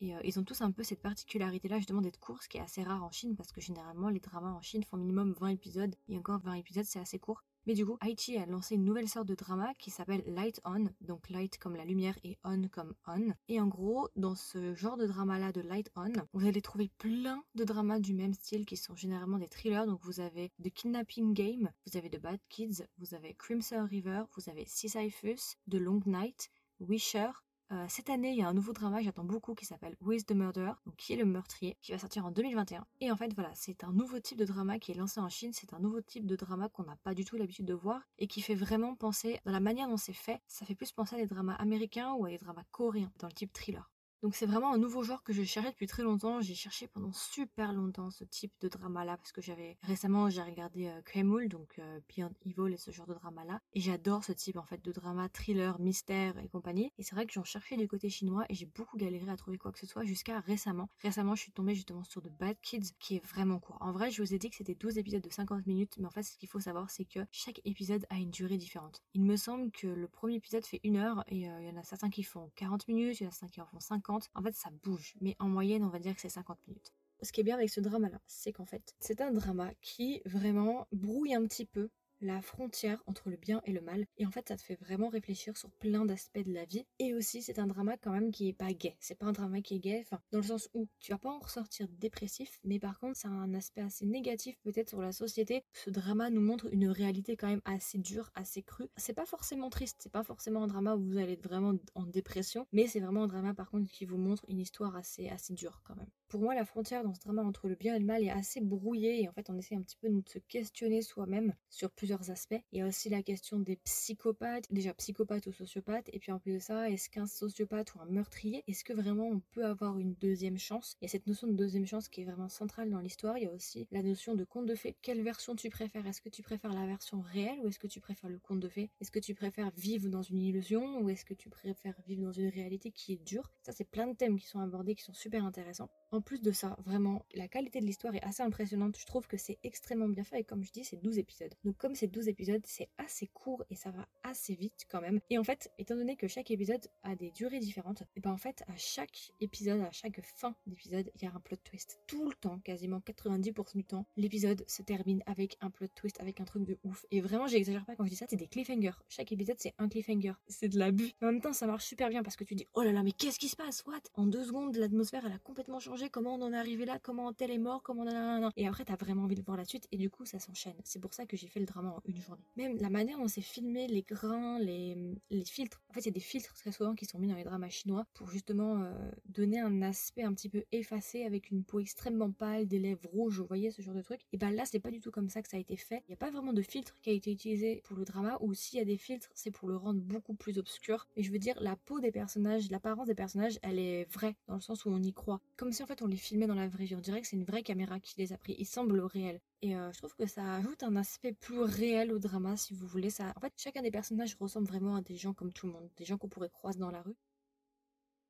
Et 0.00 0.14
euh, 0.14 0.20
ils 0.24 0.38
ont 0.38 0.44
tous 0.44 0.60
un 0.62 0.70
peu 0.70 0.82
cette 0.82 1.02
particularité-là, 1.02 1.78
justement, 1.78 2.00
d'être 2.00 2.20
courts, 2.20 2.42
ce 2.42 2.48
qui 2.48 2.58
est 2.58 2.62
assez 2.62 2.82
rare 2.82 3.02
en 3.02 3.10
Chine, 3.10 3.36
parce 3.36 3.52
que 3.52 3.60
généralement, 3.60 4.08
les 4.08 4.20
dramas 4.20 4.52
en 4.52 4.62
Chine 4.62 4.84
font 4.84 4.96
minimum 4.96 5.34
20 5.38 5.48
épisodes, 5.48 5.94
et 6.08 6.16
encore 6.16 6.40
20 6.40 6.54
épisodes, 6.54 6.84
c'est 6.84 7.00
assez 7.00 7.18
court. 7.18 7.42
Mais 7.66 7.74
du 7.74 7.84
coup, 7.84 7.96
Haïti 8.00 8.36
a 8.36 8.46
lancé 8.46 8.76
une 8.76 8.84
nouvelle 8.84 9.08
sorte 9.08 9.26
de 9.26 9.34
drama 9.34 9.74
qui 9.78 9.90
s'appelle 9.90 10.22
Light 10.26 10.60
On, 10.64 10.84
donc 11.00 11.28
light 11.30 11.58
comme 11.58 11.74
la 11.74 11.84
lumière 11.84 12.16
et 12.22 12.38
on 12.44 12.68
comme 12.68 12.94
on. 13.08 13.32
Et 13.48 13.60
en 13.60 13.66
gros, 13.66 14.08
dans 14.14 14.36
ce 14.36 14.74
genre 14.76 14.96
de 14.96 15.06
drama-là 15.06 15.50
de 15.50 15.62
Light 15.62 15.90
On, 15.96 16.12
vous 16.32 16.46
allez 16.46 16.62
trouver 16.62 16.90
plein 16.98 17.42
de 17.56 17.64
dramas 17.64 17.98
du 17.98 18.14
même 18.14 18.34
style 18.34 18.66
qui 18.66 18.76
sont 18.76 18.94
généralement 18.94 19.38
des 19.38 19.48
thrillers. 19.48 19.86
Donc 19.86 19.98
vous 20.04 20.20
avez 20.20 20.52
The 20.62 20.70
Kidnapping 20.70 21.34
Game, 21.34 21.70
vous 21.86 21.96
avez 21.96 22.08
The 22.08 22.20
Bad 22.20 22.38
Kids, 22.48 22.84
vous 22.98 23.14
avez 23.14 23.34
Crimson 23.34 23.84
River, 23.90 24.22
vous 24.36 24.48
avez 24.48 24.64
Sisyphus, 24.64 25.56
The 25.68 25.74
Long 25.74 26.02
Night, 26.06 26.50
Wisher, 26.78 27.30
euh, 27.72 27.84
cette 27.88 28.10
année, 28.10 28.30
il 28.30 28.38
y 28.38 28.42
a 28.42 28.48
un 28.48 28.54
nouveau 28.54 28.72
drama 28.72 28.98
que 28.98 29.04
j'attends 29.04 29.24
beaucoup 29.24 29.54
qui 29.54 29.64
s'appelle 29.64 29.96
Who 30.00 30.12
is 30.12 30.24
the 30.24 30.32
Murderer, 30.32 30.72
donc 30.84 30.96
qui 30.96 31.14
est 31.14 31.16
le 31.16 31.24
meurtrier, 31.24 31.76
qui 31.82 31.92
va 31.92 31.98
sortir 31.98 32.24
en 32.24 32.30
2021. 32.30 32.86
Et 33.00 33.10
en 33.10 33.16
fait, 33.16 33.32
voilà, 33.34 33.50
c'est 33.54 33.82
un 33.82 33.92
nouveau 33.92 34.20
type 34.20 34.38
de 34.38 34.44
drama 34.44 34.78
qui 34.78 34.92
est 34.92 34.94
lancé 34.94 35.18
en 35.18 35.28
Chine. 35.28 35.52
C'est 35.52 35.74
un 35.74 35.80
nouveau 35.80 36.00
type 36.00 36.26
de 36.26 36.36
drama 36.36 36.68
qu'on 36.68 36.84
n'a 36.84 36.96
pas 37.02 37.14
du 37.14 37.24
tout 37.24 37.36
l'habitude 37.36 37.66
de 37.66 37.74
voir 37.74 38.02
et 38.18 38.28
qui 38.28 38.40
fait 38.40 38.54
vraiment 38.54 38.94
penser, 38.94 39.40
dans 39.44 39.52
la 39.52 39.60
manière 39.60 39.88
dont 39.88 39.96
c'est 39.96 40.12
fait, 40.12 40.40
ça 40.46 40.64
fait 40.64 40.76
plus 40.76 40.92
penser 40.92 41.16
à 41.16 41.18
des 41.18 41.26
dramas 41.26 41.54
américains 41.54 42.12
ou 42.12 42.26
à 42.26 42.30
des 42.30 42.38
dramas 42.38 42.64
coréens 42.70 43.10
dans 43.18 43.26
le 43.26 43.32
type 43.32 43.52
thriller. 43.52 43.90
Donc 44.26 44.34
c'est 44.34 44.46
vraiment 44.46 44.72
un 44.72 44.78
nouveau 44.78 45.04
genre 45.04 45.22
que 45.22 45.32
je 45.32 45.44
cherchais 45.44 45.70
depuis 45.70 45.86
très 45.86 46.02
longtemps. 46.02 46.40
J'ai 46.40 46.56
cherché 46.56 46.88
pendant 46.88 47.12
super 47.12 47.72
longtemps 47.72 48.10
ce 48.10 48.24
type 48.24 48.52
de 48.60 48.66
drama-là 48.66 49.16
parce 49.18 49.30
que 49.30 49.40
j'avais 49.40 49.78
récemment 49.84 50.28
j'ai 50.30 50.42
regardé 50.42 50.88
euh, 50.88 51.46
donc 51.46 51.78
euh, 51.78 52.00
Beyond 52.08 52.32
Evil 52.44 52.74
et 52.74 52.76
ce 52.76 52.90
genre 52.90 53.06
de 53.06 53.14
drama-là. 53.14 53.60
Et 53.72 53.80
j'adore 53.80 54.24
ce 54.24 54.32
type 54.32 54.56
en 54.56 54.64
fait 54.64 54.84
de 54.84 54.90
drama, 54.90 55.28
thriller, 55.28 55.78
mystère 55.78 56.36
et 56.38 56.48
compagnie. 56.48 56.90
Et 56.98 57.04
c'est 57.04 57.14
vrai 57.14 57.24
que 57.24 57.32
j'en 57.32 57.44
cherchais 57.44 57.76
du 57.76 57.86
côté 57.86 58.08
chinois 58.08 58.44
et 58.48 58.54
j'ai 58.54 58.66
beaucoup 58.66 58.96
galéré 58.96 59.30
à 59.30 59.36
trouver 59.36 59.58
quoi 59.58 59.70
que 59.70 59.78
ce 59.78 59.86
soit 59.86 60.02
jusqu'à 60.02 60.40
récemment. 60.40 60.88
Récemment 61.02 61.36
je 61.36 61.42
suis 61.42 61.52
tombée 61.52 61.76
justement 61.76 62.02
sur 62.02 62.20
The 62.20 62.32
Bad 62.36 62.56
Kids 62.62 62.94
qui 62.98 63.14
est 63.14 63.24
vraiment 63.24 63.60
court. 63.60 63.78
En 63.80 63.92
vrai 63.92 64.10
je 64.10 64.20
vous 64.20 64.34
ai 64.34 64.40
dit 64.40 64.50
que 64.50 64.56
c'était 64.56 64.74
12 64.74 64.98
épisodes 64.98 65.22
de 65.22 65.30
50 65.30 65.68
minutes 65.68 65.98
mais 66.00 66.06
en 66.06 66.10
fait 66.10 66.24
ce 66.24 66.36
qu'il 66.36 66.48
faut 66.48 66.58
savoir 66.58 66.90
c'est 66.90 67.04
que 67.04 67.20
chaque 67.30 67.60
épisode 67.64 68.04
a 68.10 68.16
une 68.16 68.32
durée 68.32 68.58
différente. 68.58 69.04
Il 69.14 69.22
me 69.22 69.36
semble 69.36 69.70
que 69.70 69.86
le 69.86 70.08
premier 70.08 70.34
épisode 70.34 70.66
fait 70.66 70.80
une 70.82 70.96
heure 70.96 71.22
et 71.28 71.48
euh, 71.48 71.62
il 71.62 71.68
y 71.68 71.70
en 71.70 71.76
a 71.76 71.84
certains 71.84 72.10
qui 72.10 72.24
font 72.24 72.50
40 72.56 72.88
minutes, 72.88 73.20
il 73.20 73.22
y 73.22 73.26
en 73.26 73.28
a 73.28 73.32
certains 73.32 73.52
qui 73.52 73.60
en 73.60 73.66
font 73.66 73.78
50 73.78 74.15
en 74.34 74.42
fait, 74.42 74.54
ça 74.54 74.70
bouge. 74.82 75.14
Mais 75.20 75.36
en 75.38 75.48
moyenne, 75.48 75.84
on 75.84 75.88
va 75.88 75.98
dire 75.98 76.14
que 76.14 76.20
c'est 76.20 76.28
50 76.28 76.58
minutes. 76.66 76.92
Ce 77.22 77.32
qui 77.32 77.40
est 77.40 77.44
bien 77.44 77.56
avec 77.56 77.70
ce 77.70 77.80
drama-là, 77.80 78.20
c'est 78.26 78.52
qu'en 78.52 78.66
fait, 78.66 78.94
c'est 79.00 79.20
un 79.20 79.32
drama 79.32 79.70
qui 79.80 80.20
vraiment 80.26 80.86
brouille 80.92 81.34
un 81.34 81.46
petit 81.46 81.64
peu 81.64 81.88
la 82.20 82.40
frontière 82.42 83.02
entre 83.06 83.30
le 83.30 83.36
bien 83.36 83.60
et 83.64 83.72
le 83.72 83.80
mal. 83.80 84.06
Et 84.18 84.26
en 84.26 84.30
fait, 84.30 84.48
ça 84.48 84.56
te 84.56 84.62
fait 84.62 84.76
vraiment 84.76 85.08
réfléchir 85.08 85.56
sur 85.56 85.70
plein 85.70 86.04
d'aspects 86.04 86.44
de 86.44 86.52
la 86.52 86.64
vie. 86.64 86.86
Et 86.98 87.14
aussi, 87.14 87.42
c'est 87.42 87.58
un 87.58 87.66
drama 87.66 87.96
quand 87.96 88.12
même 88.12 88.30
qui 88.30 88.48
est 88.48 88.52
pas 88.52 88.72
gay. 88.72 88.96
C'est 89.00 89.16
pas 89.16 89.26
un 89.26 89.32
drama 89.32 89.60
qui 89.60 89.76
est 89.76 89.80
gay, 89.80 90.00
enfin, 90.04 90.20
dans 90.32 90.38
le 90.38 90.44
sens 90.44 90.68
où 90.74 90.88
tu 90.98 91.12
vas 91.12 91.18
pas 91.18 91.30
en 91.30 91.38
ressortir 91.38 91.88
dépressif, 91.88 92.60
mais 92.64 92.78
par 92.78 92.98
contre, 92.98 93.16
ça 93.16 93.28
a 93.28 93.32
un 93.32 93.54
aspect 93.54 93.82
assez 93.82 94.06
négatif 94.06 94.56
peut-être 94.62 94.88
sur 94.88 95.00
la 95.00 95.12
société. 95.12 95.64
Ce 95.72 95.90
drama 95.90 96.30
nous 96.30 96.40
montre 96.40 96.66
une 96.72 96.88
réalité 96.88 97.36
quand 97.36 97.48
même 97.48 97.62
assez 97.64 97.98
dure, 97.98 98.30
assez 98.34 98.62
crue. 98.62 98.88
C'est 98.96 99.14
pas 99.14 99.26
forcément 99.26 99.70
triste, 99.70 99.96
c'est 100.00 100.12
pas 100.12 100.24
forcément 100.24 100.64
un 100.64 100.66
drama 100.66 100.96
où 100.96 101.02
vous 101.02 101.18
allez 101.18 101.32
être 101.32 101.42
vraiment 101.42 101.74
en 101.94 102.04
dépression, 102.04 102.66
mais 102.72 102.86
c'est 102.86 103.00
vraiment 103.00 103.24
un 103.24 103.28
drama 103.28 103.54
par 103.54 103.70
contre 103.70 103.90
qui 103.90 104.04
vous 104.04 104.18
montre 104.18 104.44
une 104.48 104.60
histoire 104.60 104.96
assez, 104.96 105.28
assez 105.28 105.54
dure 105.54 105.80
quand 105.84 105.96
même. 105.96 106.10
Pour 106.28 106.40
moi, 106.40 106.56
la 106.56 106.64
frontière 106.64 107.04
dans 107.04 107.14
ce 107.14 107.20
drama 107.20 107.42
entre 107.42 107.68
le 107.68 107.76
bien 107.76 107.94
et 107.94 108.00
le 108.00 108.04
mal 108.04 108.24
est 108.24 108.30
assez 108.30 108.60
brouillée 108.60 109.22
et 109.22 109.28
en 109.28 109.32
fait, 109.32 109.48
on 109.48 109.56
essaie 109.56 109.76
un 109.76 109.82
petit 109.82 109.96
peu 109.96 110.08
de 110.08 110.22
se 110.28 110.40
questionner 110.40 111.00
soi-même 111.00 111.54
sur 111.70 111.88
plusieurs 111.90 112.30
aspects. 112.30 112.60
Il 112.72 112.80
y 112.80 112.82
a 112.82 112.86
aussi 112.86 113.08
la 113.08 113.22
question 113.22 113.60
des 113.60 113.76
psychopathes, 113.76 114.66
déjà 114.72 114.92
psychopathes 114.94 115.46
ou 115.46 115.52
sociopathes, 115.52 116.10
et 116.12 116.18
puis 116.18 116.32
en 116.32 116.40
plus 116.40 116.54
de 116.54 116.58
ça, 116.58 116.90
est-ce 116.90 117.08
qu'un 117.08 117.26
sociopathe 117.26 117.94
ou 117.94 118.00
un 118.00 118.06
meurtrier, 118.06 118.64
est-ce 118.66 118.82
que 118.82 118.92
vraiment 118.92 119.28
on 119.28 119.40
peut 119.52 119.64
avoir 119.64 119.98
une 119.98 120.14
deuxième 120.14 120.58
chance? 120.58 120.96
Il 121.00 121.04
y 121.04 121.06
a 121.06 121.10
cette 121.10 121.28
notion 121.28 121.46
de 121.46 121.52
deuxième 121.52 121.86
chance 121.86 122.08
qui 122.08 122.22
est 122.22 122.24
vraiment 122.24 122.48
centrale 122.48 122.90
dans 122.90 123.00
l'histoire. 123.00 123.38
Il 123.38 123.44
y 123.44 123.46
a 123.46 123.52
aussi 123.52 123.86
la 123.92 124.02
notion 124.02 124.34
de 124.34 124.44
conte 124.44 124.66
de 124.66 124.74
fées. 124.74 124.96
Quelle 125.02 125.22
version 125.22 125.54
tu 125.54 125.70
préfères? 125.70 126.06
Est-ce 126.08 126.20
que 126.20 126.28
tu 126.28 126.42
préfères 126.42 126.72
la 126.72 126.86
version 126.86 127.20
réelle 127.20 127.60
ou 127.60 127.68
est-ce 127.68 127.78
que 127.78 127.86
tu 127.86 128.00
préfères 128.00 128.30
le 128.30 128.40
conte 128.40 128.60
de 128.60 128.68
fées? 128.68 128.90
Est-ce 129.00 129.12
que 129.12 129.20
tu 129.20 129.34
préfères 129.34 129.70
vivre 129.76 130.08
dans 130.08 130.22
une 130.22 130.42
illusion 130.42 131.00
ou 131.00 131.08
est-ce 131.08 131.24
que 131.24 131.34
tu 131.34 131.50
préfères 131.50 132.00
vivre 132.06 132.22
dans 132.22 132.32
une 132.32 132.48
réalité 132.48 132.90
qui 132.90 133.12
est 133.12 133.24
dure? 133.24 133.52
Ça, 133.62 133.70
c'est 133.70 133.88
plein 133.88 134.08
de 134.08 134.16
thèmes 134.16 134.38
qui 134.38 134.46
sont 134.46 134.58
abordés 134.58 134.96
qui 134.96 135.04
sont 135.04 135.14
super 135.14 135.44
intéressants. 135.44 135.88
En 136.16 136.22
plus 136.22 136.40
de 136.40 136.50
ça, 136.50 136.78
vraiment, 136.86 137.26
la 137.34 137.46
qualité 137.46 137.78
de 137.78 137.84
l'histoire 137.84 138.14
est 138.14 138.24
assez 138.24 138.42
impressionnante. 138.42 138.96
Je 138.98 139.04
trouve 139.04 139.26
que 139.26 139.36
c'est 139.36 139.58
extrêmement 139.62 140.08
bien 140.08 140.24
fait 140.24 140.40
et 140.40 140.44
comme 140.44 140.64
je 140.64 140.72
dis, 140.72 140.82
c'est 140.82 140.96
12 140.96 141.18
épisodes. 141.18 141.52
Donc 141.62 141.76
comme 141.76 141.94
c'est 141.94 142.06
12 142.06 142.28
épisodes, 142.28 142.62
c'est 142.64 142.88
assez 142.96 143.26
court 143.26 143.62
et 143.68 143.74
ça 143.74 143.90
va 143.90 144.08
assez 144.22 144.54
vite 144.54 144.86
quand 144.88 145.02
même. 145.02 145.20
Et 145.28 145.36
en 145.36 145.44
fait, 145.44 145.70
étant 145.78 145.94
donné 145.94 146.16
que 146.16 146.26
chaque 146.26 146.50
épisode 146.50 146.80
a 147.02 147.14
des 147.16 147.32
durées 147.32 147.58
différentes, 147.58 148.02
et 148.16 148.20
ben 148.20 148.30
en 148.30 148.38
fait, 148.38 148.62
à 148.66 148.76
chaque 148.78 149.30
épisode, 149.40 149.82
à 149.82 149.90
chaque 149.92 150.22
fin 150.22 150.54
d'épisode, 150.66 151.12
il 151.16 151.24
y 151.24 151.26
a 151.26 151.34
un 151.34 151.40
plot 151.40 151.58
twist. 151.62 152.00
Tout 152.06 152.26
le 152.26 152.34
temps, 152.34 152.60
quasiment 152.60 153.00
90% 153.00 153.76
du 153.76 153.84
temps, 153.84 154.06
l'épisode 154.16 154.64
se 154.66 154.80
termine 154.80 155.22
avec 155.26 155.58
un 155.60 155.68
plot 155.68 155.88
twist, 155.94 156.18
avec 156.22 156.40
un 156.40 156.44
truc 156.46 156.64
de 156.64 156.78
ouf. 156.82 157.04
Et 157.10 157.20
vraiment, 157.20 157.46
j'exagère 157.46 157.84
pas 157.84 157.94
quand 157.94 158.04
je 158.04 158.10
dis 158.10 158.16
ça, 158.16 158.24
c'est 158.26 158.36
des 158.36 158.48
cliffhangers. 158.48 158.96
Chaque 159.10 159.32
épisode, 159.32 159.56
c'est 159.58 159.74
un 159.76 159.90
cliffhanger. 159.90 160.32
C'est 160.48 160.68
de 160.68 160.78
l'abus. 160.78 161.12
En 161.20 161.26
même 161.26 161.42
temps, 161.42 161.52
ça 161.52 161.66
marche 161.66 161.84
super 161.84 162.08
bien 162.08 162.22
parce 162.22 162.36
que 162.36 162.44
tu 162.44 162.54
dis, 162.54 162.66
oh 162.72 162.80
là 162.80 162.92
là, 162.92 163.02
mais 163.02 163.12
qu'est-ce 163.12 163.38
qui 163.38 163.48
se 163.48 163.56
passe? 163.56 163.84
What? 163.86 164.00
En 164.14 164.26
deux 164.26 164.44
secondes, 164.44 164.74
l'atmosphère, 164.76 165.26
elle 165.26 165.32
a 165.32 165.38
complètement 165.38 165.78
changé 165.78 166.05
comment 166.10 166.34
on 166.34 166.42
en 166.42 166.52
est 166.52 166.56
arrivé 166.56 166.84
là, 166.84 166.98
comment 167.02 167.32
tel 167.32 167.50
est 167.50 167.58
mort, 167.58 167.82
comment 167.82 168.04
nan, 168.04 168.50
Et 168.56 168.66
après, 168.66 168.84
t'as 168.84 168.96
vraiment 168.96 169.24
envie 169.24 169.34
de 169.34 169.42
voir 169.42 169.56
la 169.56 169.64
suite 169.64 169.86
et 169.92 169.96
du 169.96 170.10
coup, 170.10 170.24
ça 170.24 170.38
s'enchaîne. 170.38 170.76
C'est 170.84 171.00
pour 171.00 171.14
ça 171.14 171.26
que 171.26 171.36
j'ai 171.36 171.48
fait 171.48 171.60
le 171.60 171.66
drama 171.66 171.90
en 171.90 172.02
une 172.06 172.20
journée. 172.20 172.42
Même 172.56 172.76
la 172.80 172.90
manière 172.90 173.18
dont 173.18 173.28
c'est 173.28 173.40
filmé, 173.40 173.86
les 173.86 174.02
grains, 174.02 174.58
les, 174.58 174.96
les 175.30 175.44
filtres. 175.44 175.82
En 175.90 175.94
fait, 175.94 176.00
il 176.00 176.06
y 176.06 176.10
a 176.10 176.12
des 176.12 176.20
filtres 176.20 176.54
très 176.54 176.72
souvent 176.72 176.94
qui 176.94 177.04
sont 177.04 177.18
mis 177.18 177.28
dans 177.28 177.36
les 177.36 177.44
dramas 177.44 177.68
chinois 177.68 178.06
pour 178.14 178.28
justement 178.28 178.82
euh, 178.82 178.92
donner 179.26 179.60
un 179.60 179.82
aspect 179.82 180.22
un 180.22 180.32
petit 180.32 180.48
peu 180.48 180.64
effacé 180.72 181.24
avec 181.24 181.50
une 181.50 181.64
peau 181.64 181.80
extrêmement 181.80 182.30
pâle, 182.30 182.66
des 182.66 182.78
lèvres 182.78 183.08
rouges, 183.08 183.38
vous 183.38 183.46
voyez 183.46 183.70
ce 183.70 183.82
genre 183.82 183.94
de 183.94 184.02
truc. 184.02 184.20
Et 184.32 184.36
ben 184.36 184.50
là, 184.50 184.64
c'est 184.66 184.80
pas 184.80 184.90
du 184.90 185.00
tout 185.00 185.10
comme 185.10 185.28
ça 185.28 185.42
que 185.42 185.48
ça 185.48 185.56
a 185.56 185.60
été 185.60 185.76
fait. 185.76 186.02
Il 186.08 186.10
n'y 186.10 186.14
a 186.14 186.18
pas 186.18 186.30
vraiment 186.30 186.52
de 186.52 186.62
filtre 186.62 186.94
qui 187.02 187.10
a 187.10 187.12
été 187.12 187.32
utilisé 187.32 187.82
pour 187.84 187.96
le 187.96 188.04
drama 188.04 188.36
ou 188.40 188.54
s'il 188.54 188.78
y 188.78 188.82
a 188.82 188.84
des 188.84 188.96
filtres, 188.96 189.30
c'est 189.34 189.50
pour 189.50 189.68
le 189.68 189.76
rendre 189.76 190.00
beaucoup 190.00 190.34
plus 190.34 190.58
obscur. 190.58 191.06
Et 191.16 191.22
je 191.22 191.32
veux 191.32 191.38
dire, 191.38 191.56
la 191.60 191.76
peau 191.76 192.00
des 192.00 192.12
personnages, 192.12 192.70
l'apparence 192.70 193.06
des 193.06 193.14
personnages, 193.14 193.58
elle 193.62 193.78
est 193.78 194.04
vraie 194.12 194.36
dans 194.48 194.54
le 194.54 194.60
sens 194.60 194.84
où 194.84 194.90
on 194.90 195.02
y 195.02 195.12
croit. 195.12 195.40
Comme 195.56 195.72
si 195.72 195.82
en 195.82 195.86
fait 195.86 195.95
on 196.02 196.06
les 196.06 196.16
filmait 196.16 196.46
dans 196.46 196.54
la 196.54 196.68
vraie 196.68 196.84
vie. 196.84 196.94
On 196.94 197.00
dirait 197.00 197.20
que 197.20 197.26
c'est 197.26 197.36
une 197.36 197.44
vraie 197.44 197.62
caméra 197.62 198.00
qui 198.00 198.14
les 198.18 198.32
a 198.32 198.38
pris. 198.38 198.54
Ils 198.58 198.66
semblent 198.66 199.00
réels. 199.00 199.40
Et 199.62 199.76
euh, 199.76 199.92
je 199.92 199.98
trouve 199.98 200.14
que 200.14 200.26
ça 200.26 200.54
ajoute 200.56 200.82
un 200.82 200.96
aspect 200.96 201.32
plus 201.32 201.60
réel 201.60 202.12
au 202.12 202.18
drama, 202.18 202.56
si 202.56 202.74
vous 202.74 202.86
voulez. 202.86 203.10
Ça, 203.10 203.32
en 203.36 203.40
fait, 203.40 203.52
chacun 203.56 203.82
des 203.82 203.90
personnages 203.90 204.36
ressemble 204.38 204.66
vraiment 204.68 204.96
à 204.96 205.02
des 205.02 205.16
gens 205.16 205.34
comme 205.34 205.52
tout 205.52 205.66
le 205.66 205.72
monde, 205.72 205.88
des 205.96 206.04
gens 206.04 206.18
qu'on 206.18 206.28
pourrait 206.28 206.50
croiser 206.50 206.78
dans 206.78 206.90
la 206.90 207.02
rue. 207.02 207.16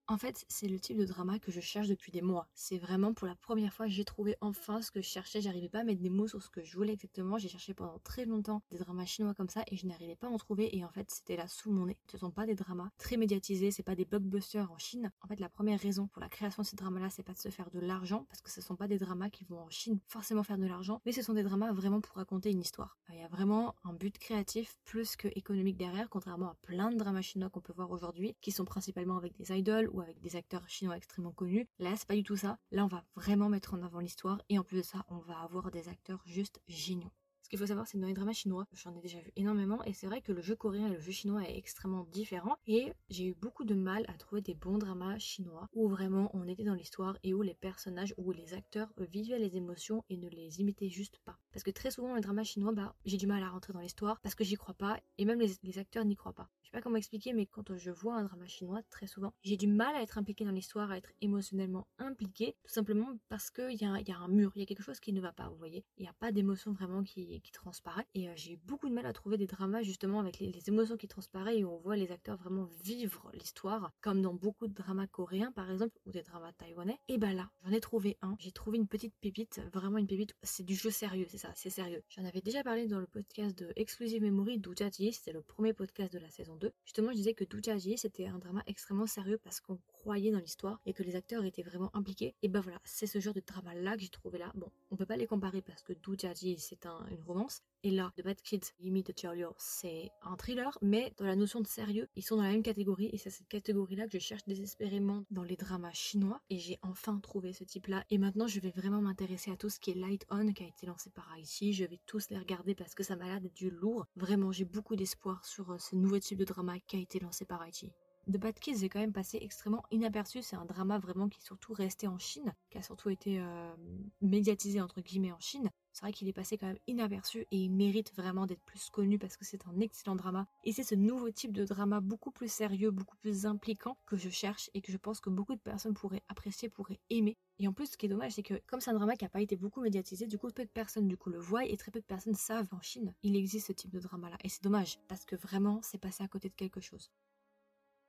En 0.08 0.18
fait, 0.18 0.44
c'est 0.48 0.68
le 0.68 0.78
type 0.78 0.96
de 0.96 1.04
drama 1.04 1.40
que 1.40 1.50
je 1.50 1.60
cherche 1.60 1.88
depuis 1.88 2.12
des 2.12 2.22
mois. 2.22 2.46
C'est 2.54 2.78
vraiment 2.78 3.12
pour 3.12 3.26
la 3.26 3.34
première 3.34 3.72
fois 3.72 3.88
j'ai 3.88 4.04
trouvé 4.04 4.36
enfin 4.40 4.80
ce 4.80 4.92
que 4.92 5.02
je 5.02 5.08
cherchais. 5.08 5.40
J'arrivais 5.40 5.68
pas 5.68 5.80
à 5.80 5.84
mettre 5.84 6.00
des 6.00 6.10
mots 6.10 6.28
sur 6.28 6.40
ce 6.40 6.48
que 6.48 6.62
je 6.62 6.76
voulais 6.76 6.92
exactement. 6.92 7.38
J'ai 7.38 7.48
cherché 7.48 7.74
pendant 7.74 7.98
très 8.04 8.24
longtemps 8.24 8.62
des 8.70 8.78
dramas 8.78 9.04
chinois 9.04 9.34
comme 9.34 9.48
ça 9.48 9.64
et 9.66 9.76
je 9.76 9.84
n'arrivais 9.84 10.14
pas 10.14 10.28
à 10.28 10.30
en 10.30 10.36
trouver. 10.36 10.76
Et 10.76 10.84
en 10.84 10.90
fait, 10.90 11.10
c'était 11.10 11.36
là 11.36 11.48
sous 11.48 11.72
mon 11.72 11.86
nez. 11.86 11.98
Ce 12.08 12.18
sont 12.18 12.30
pas 12.30 12.46
des 12.46 12.54
dramas 12.54 12.88
très 12.98 13.16
médiatisés, 13.16 13.72
c'est 13.72 13.82
pas 13.82 13.96
des 13.96 14.04
blockbusters 14.04 14.70
en 14.70 14.78
Chine. 14.78 15.10
En 15.22 15.26
fait, 15.26 15.40
la 15.40 15.48
première 15.48 15.80
raison 15.80 16.06
pour 16.06 16.22
la 16.22 16.28
création 16.28 16.62
de 16.62 16.68
ces 16.68 16.76
dramas-là, 16.76 17.10
c'est 17.10 17.24
pas 17.24 17.34
de 17.34 17.38
se 17.38 17.48
faire 17.48 17.70
de 17.70 17.80
l'argent 17.80 18.26
parce 18.28 18.42
que 18.42 18.50
ce 18.52 18.60
sont 18.60 18.76
pas 18.76 18.86
des 18.86 18.98
dramas 18.98 19.28
qui 19.28 19.44
vont 19.44 19.58
en 19.58 19.70
Chine 19.70 19.98
forcément 20.06 20.44
faire 20.44 20.58
de 20.58 20.66
l'argent, 20.66 21.00
mais 21.04 21.10
ce 21.10 21.22
sont 21.22 21.34
des 21.34 21.42
dramas 21.42 21.72
vraiment 21.72 22.00
pour 22.00 22.14
raconter 22.14 22.52
une 22.52 22.60
histoire. 22.60 22.96
Il 23.08 23.18
y 23.18 23.24
a 23.24 23.28
vraiment 23.28 23.74
un 23.82 23.92
but 23.92 24.16
créatif 24.18 24.78
plus 24.84 25.16
que 25.16 25.26
économique 25.34 25.76
derrière, 25.76 26.08
contrairement 26.08 26.50
à 26.50 26.54
plein 26.62 26.92
de 26.92 26.96
dramas 26.96 27.22
chinois 27.22 27.50
qu'on 27.50 27.60
peut 27.60 27.72
voir 27.74 27.90
aujourd'hui, 27.90 28.36
qui 28.40 28.52
sont 28.52 28.64
principalement 28.64 29.16
avec 29.16 29.34
des 29.36 29.52
idoles 29.52 29.90
ou 29.96 30.02
avec 30.02 30.20
des 30.20 30.36
acteurs 30.36 30.68
chinois 30.68 30.96
extrêmement 30.96 31.32
connus. 31.32 31.66
Là, 31.78 31.96
c'est 31.96 32.06
pas 32.06 32.14
du 32.14 32.22
tout 32.22 32.36
ça. 32.36 32.58
Là, 32.70 32.84
on 32.84 32.88
va 32.88 33.04
vraiment 33.16 33.48
mettre 33.48 33.74
en 33.74 33.82
avant 33.82 34.00
l'histoire 34.00 34.40
et 34.48 34.58
en 34.58 34.62
plus 34.62 34.76
de 34.78 34.82
ça, 34.82 35.04
on 35.08 35.18
va 35.18 35.38
avoir 35.40 35.70
des 35.70 35.88
acteurs 35.88 36.22
juste 36.26 36.60
géniaux. 36.68 37.12
Ce 37.46 37.48
qu'il 37.48 37.60
faut 37.60 37.66
savoir, 37.66 37.86
c'est 37.86 37.96
que 37.96 38.02
dans 38.02 38.08
les 38.08 38.12
dramas 38.12 38.32
chinois, 38.32 38.66
j'en 38.72 38.92
ai 38.96 39.00
déjà 39.00 39.20
vu 39.20 39.30
énormément, 39.36 39.80
et 39.84 39.92
c'est 39.92 40.08
vrai 40.08 40.20
que 40.20 40.32
le 40.32 40.42
jeu 40.42 40.56
coréen 40.56 40.88
et 40.88 40.94
le 40.94 40.98
jeu 40.98 41.12
chinois 41.12 41.48
est 41.48 41.56
extrêmement 41.56 42.02
différent, 42.10 42.56
et 42.66 42.92
j'ai 43.08 43.24
eu 43.28 43.34
beaucoup 43.34 43.64
de 43.64 43.76
mal 43.76 44.04
à 44.08 44.14
trouver 44.14 44.42
des 44.42 44.54
bons 44.54 44.78
dramas 44.78 45.16
chinois 45.18 45.68
où 45.72 45.88
vraiment 45.88 46.28
on 46.34 46.48
était 46.48 46.64
dans 46.64 46.74
l'histoire 46.74 47.16
et 47.22 47.34
où 47.34 47.42
les 47.42 47.54
personnages 47.54 48.14
ou 48.16 48.32
les 48.32 48.52
acteurs 48.52 48.92
vivaient 48.98 49.38
les 49.38 49.56
émotions 49.56 50.04
et 50.10 50.16
ne 50.16 50.28
les 50.28 50.60
imitaient 50.60 50.88
juste 50.88 51.20
pas. 51.24 51.38
Parce 51.52 51.62
que 51.62 51.70
très 51.70 51.92
souvent, 51.92 52.16
les 52.16 52.20
dramas 52.20 52.42
chinois, 52.42 52.72
bah, 52.72 52.96
j'ai 53.04 53.16
du 53.16 53.28
mal 53.28 53.44
à 53.44 53.48
rentrer 53.48 53.72
dans 53.72 53.78
l'histoire 53.78 54.20
parce 54.22 54.34
que 54.34 54.42
j'y 54.42 54.56
crois 54.56 54.74
pas, 54.74 54.98
et 55.16 55.24
même 55.24 55.38
les, 55.38 55.78
acteurs 55.78 56.04
n'y 56.04 56.16
croient 56.16 56.32
pas. 56.32 56.50
Je 56.62 56.70
sais 56.70 56.72
pas 56.72 56.82
comment 56.82 56.96
expliquer, 56.96 57.32
mais 57.32 57.46
quand 57.46 57.76
je 57.76 57.92
vois 57.92 58.16
un 58.16 58.24
drama 58.24 58.48
chinois, 58.48 58.82
très 58.90 59.06
souvent, 59.06 59.32
j'ai 59.44 59.56
du 59.56 59.68
mal 59.68 59.94
à 59.94 60.02
être 60.02 60.18
impliqué 60.18 60.44
dans 60.44 60.50
l'histoire, 60.50 60.90
à 60.90 60.96
être 60.96 61.12
émotionnellement 61.20 61.86
impliqué, 61.98 62.56
tout 62.64 62.72
simplement 62.72 63.16
parce 63.28 63.50
qu'il 63.50 63.70
y, 63.70 63.84
y 63.84 63.84
a 63.84 64.18
un 64.18 64.28
mur, 64.28 64.50
il 64.56 64.60
y 64.60 64.62
a 64.64 64.66
quelque 64.66 64.82
chose 64.82 64.98
qui 64.98 65.12
ne 65.12 65.20
va 65.20 65.32
pas, 65.32 65.48
vous 65.48 65.58
voyez. 65.58 65.84
Il 65.96 66.02
n'y 66.02 66.08
a 66.08 66.14
pas 66.14 66.32
d'émotion 66.32 66.72
vraiment 66.72 67.04
qui, 67.04 67.35
qui 67.40 67.52
transparaît. 67.52 68.06
Et 68.14 68.28
euh, 68.28 68.32
j'ai 68.36 68.52
eu 68.52 68.56
beaucoup 68.56 68.88
de 68.88 68.94
mal 68.94 69.06
à 69.06 69.12
trouver 69.12 69.36
des 69.36 69.46
dramas 69.46 69.82
justement 69.82 70.20
avec 70.20 70.38
les, 70.38 70.52
émotions 70.68 70.96
qui 70.96 71.06
transparaissent 71.06 71.58
et 71.58 71.64
où 71.64 71.70
on 71.70 71.78
voit 71.78 71.96
les 71.96 72.10
acteurs 72.10 72.36
vraiment 72.36 72.68
vivre 72.82 73.30
l'histoire, 73.34 73.92
comme 74.00 74.22
dans 74.22 74.34
beaucoup 74.34 74.66
de 74.66 74.74
dramas 74.74 75.06
coréens 75.06 75.52
par 75.52 75.70
exemple, 75.70 75.96
ou 76.06 76.10
des 76.10 76.22
dramas 76.22 76.52
taïwanais. 76.52 76.98
Et 77.08 77.18
bah 77.18 77.32
là, 77.32 77.50
j'en 77.64 77.72
ai 77.72 77.80
trouvé 77.80 78.16
un. 78.22 78.34
J'ai 78.38 78.52
trouvé 78.52 78.78
une 78.78 78.88
petite 78.88 79.14
pépite, 79.20 79.60
vraiment 79.72 79.98
une 79.98 80.06
pépite. 80.06 80.34
C'est 80.42 80.64
du 80.64 80.74
jeu 80.74 80.90
sérieux, 80.90 81.26
c'est 81.28 81.38
ça, 81.38 81.52
c'est 81.54 81.70
sérieux. 81.70 82.02
J'en 82.08 82.24
avais 82.24 82.40
déjà 82.40 82.62
parlé 82.62 82.86
dans 82.86 83.00
le 83.00 83.06
podcast 83.06 83.56
de 83.58 83.72
Exclusive 83.76 84.22
Memory 84.22 84.58
d'Ujaji, 84.58 85.12
c'était 85.12 85.32
le 85.32 85.42
premier 85.42 85.72
podcast 85.72 86.12
de 86.12 86.18
la 86.18 86.30
saison 86.30 86.56
2. 86.56 86.72
Justement, 86.84 87.10
je 87.10 87.16
disais 87.16 87.34
que 87.34 87.44
Dujaji, 87.44 87.98
c'était 87.98 88.26
un 88.26 88.38
drama 88.38 88.62
extrêmement 88.66 89.06
sérieux 89.06 89.38
parce 89.42 89.60
qu'on 89.60 89.78
croyait 89.86 90.30
dans 90.30 90.38
l'histoire 90.38 90.80
et 90.86 90.92
que 90.92 91.02
les 91.02 91.16
acteurs 91.16 91.44
étaient 91.44 91.62
vraiment 91.62 91.94
impliqués. 91.94 92.34
Et 92.42 92.48
bah 92.48 92.60
voilà, 92.60 92.80
c'est 92.84 93.06
ce 93.06 93.20
genre 93.20 93.34
de 93.34 93.42
drama 93.46 93.74
là 93.74 93.96
que 93.96 94.02
j'ai 94.02 94.08
trouvé 94.08 94.38
là. 94.38 94.52
Bon, 94.54 94.70
on 94.90 94.96
peut 94.96 95.06
pas 95.06 95.16
les 95.16 95.26
comparer 95.26 95.62
parce 95.62 95.82
que 95.82 95.92
Dujaji, 95.92 96.58
c'est 96.58 96.86
un, 96.86 97.06
une 97.10 97.22
romance. 97.26 97.60
Et 97.82 97.90
là, 97.90 98.12
The 98.16 98.24
Bad 98.24 98.40
Kids, 98.42 98.72
Yumi 98.80 99.02
de 99.02 99.12
Cheolio, 99.16 99.54
c'est 99.58 100.10
un 100.22 100.36
thriller, 100.36 100.76
mais 100.82 101.12
dans 101.18 101.26
la 101.26 101.36
notion 101.36 101.60
de 101.60 101.66
sérieux, 101.66 102.08
ils 102.16 102.22
sont 102.22 102.36
dans 102.36 102.42
la 102.42 102.50
même 102.50 102.62
catégorie 102.62 103.10
et 103.12 103.18
c'est 103.18 103.30
cette 103.30 103.48
catégorie-là 103.48 104.06
que 104.06 104.18
je 104.18 104.24
cherche 104.24 104.44
désespérément 104.46 105.24
dans 105.30 105.42
les 105.42 105.56
dramas 105.56 105.92
chinois 105.92 106.40
et 106.50 106.58
j'ai 106.58 106.78
enfin 106.82 107.20
trouvé 107.20 107.52
ce 107.52 107.64
type-là. 107.64 108.04
Et 108.10 108.18
maintenant, 108.18 108.46
je 108.46 108.58
vais 108.60 108.70
vraiment 108.70 109.00
m'intéresser 109.00 109.52
à 109.52 109.56
tout 109.56 109.68
ce 109.68 109.78
qui 109.78 109.92
est 109.92 109.94
Light 109.94 110.26
On 110.30 110.52
qui 110.52 110.64
a 110.64 110.66
été 110.66 110.86
lancé 110.86 111.10
par 111.10 111.28
Aichi. 111.38 111.72
Je 111.72 111.84
vais 111.84 112.00
tous 112.06 112.30
les 112.30 112.38
regarder 112.38 112.74
parce 112.74 112.94
que 112.94 113.04
ça 113.04 113.16
m'a 113.16 113.26
l'air 113.26 113.40
d'être 113.40 113.54
du 113.54 113.70
lourd. 113.70 114.06
Vraiment, 114.16 114.52
j'ai 114.52 114.64
beaucoup 114.64 114.96
d'espoir 114.96 115.44
sur 115.44 115.70
euh, 115.70 115.78
ce 115.78 115.94
nouveau 115.94 116.18
type 116.18 116.38
de 116.38 116.44
drama 116.44 116.80
qui 116.80 116.96
a 116.96 117.00
été 117.00 117.20
lancé 117.20 117.44
par 117.44 117.62
Aichi. 117.64 117.92
The 118.30 118.38
Bad 118.38 118.58
Kids 118.58 118.84
est 118.84 118.88
quand 118.88 118.98
même 118.98 119.12
passé 119.12 119.38
extrêmement 119.40 119.84
inaperçu. 119.90 120.42
C'est 120.42 120.56
un 120.56 120.64
drama 120.64 120.98
vraiment 120.98 121.28
qui 121.28 121.38
est 121.38 121.44
surtout 121.44 121.72
resté 121.72 122.08
en 122.08 122.18
Chine, 122.18 122.52
qui 122.70 122.78
a 122.78 122.82
surtout 122.82 123.08
été 123.08 123.38
euh, 123.38 123.74
médiatisé 124.20 124.80
entre 124.80 125.00
guillemets 125.00 125.30
en 125.30 125.38
Chine. 125.38 125.70
C'est 125.92 126.02
vrai 126.02 126.12
qu'il 126.12 126.28
est 126.28 126.32
passé 126.32 126.58
quand 126.58 126.66
même 126.66 126.78
inaperçu 126.86 127.46
et 127.50 127.56
il 127.56 127.70
mérite 127.70 128.12
vraiment 128.14 128.44
d'être 128.44 128.64
plus 128.64 128.90
connu 128.90 129.18
parce 129.18 129.36
que 129.36 129.44
c'est 129.44 129.66
un 129.66 129.80
excellent 129.80 130.16
drama. 130.16 130.46
Et 130.64 130.72
c'est 130.72 130.82
ce 130.82 130.94
nouveau 130.94 131.30
type 131.30 131.52
de 131.52 131.64
drama 131.64 132.00
beaucoup 132.00 132.32
plus 132.32 132.50
sérieux, 132.52 132.90
beaucoup 132.90 133.16
plus 133.16 133.46
impliquant 133.46 133.96
que 134.06 134.16
je 134.16 134.28
cherche 134.28 134.70
et 134.74 134.82
que 134.82 134.92
je 134.92 134.98
pense 134.98 135.20
que 135.20 135.30
beaucoup 135.30 135.54
de 135.54 135.60
personnes 135.60 135.94
pourraient 135.94 136.24
apprécier, 136.28 136.68
pourraient 136.68 137.00
aimer. 137.10 137.38
Et 137.58 137.68
en 137.68 137.72
plus, 137.72 137.92
ce 137.92 137.96
qui 137.96 138.06
est 138.06 138.10
dommage, 138.10 138.32
c'est 138.32 138.42
que 138.42 138.60
comme 138.66 138.80
c'est 138.80 138.90
un 138.90 138.94
drama 138.94 139.16
qui 139.16 139.24
n'a 139.24 139.30
pas 139.30 139.40
été 139.40 139.56
beaucoup 139.56 139.80
médiatisé, 139.80 140.26
du 140.26 140.36
coup, 140.36 140.48
peu 140.48 140.64
de 140.64 140.70
personnes 140.70 141.08
du 141.08 141.16
coup 141.16 141.30
le 141.30 141.38
voient 141.38 141.64
et 141.64 141.76
très 141.76 141.90
peu 141.90 142.00
de 142.00 142.04
personnes 142.04 142.34
savent 142.34 142.68
en 142.72 142.80
Chine 142.80 143.14
il 143.22 143.36
existe 143.36 143.68
ce 143.68 143.72
type 143.72 143.90
de 143.90 144.00
drama 144.00 144.30
là. 144.30 144.36
Et 144.42 144.48
c'est 144.48 144.62
dommage 144.62 144.98
parce 145.08 145.24
que 145.24 145.36
vraiment, 145.36 145.80
c'est 145.82 145.98
passé 145.98 146.22
à 146.22 146.28
côté 146.28 146.48
de 146.48 146.54
quelque 146.54 146.80
chose. 146.80 147.10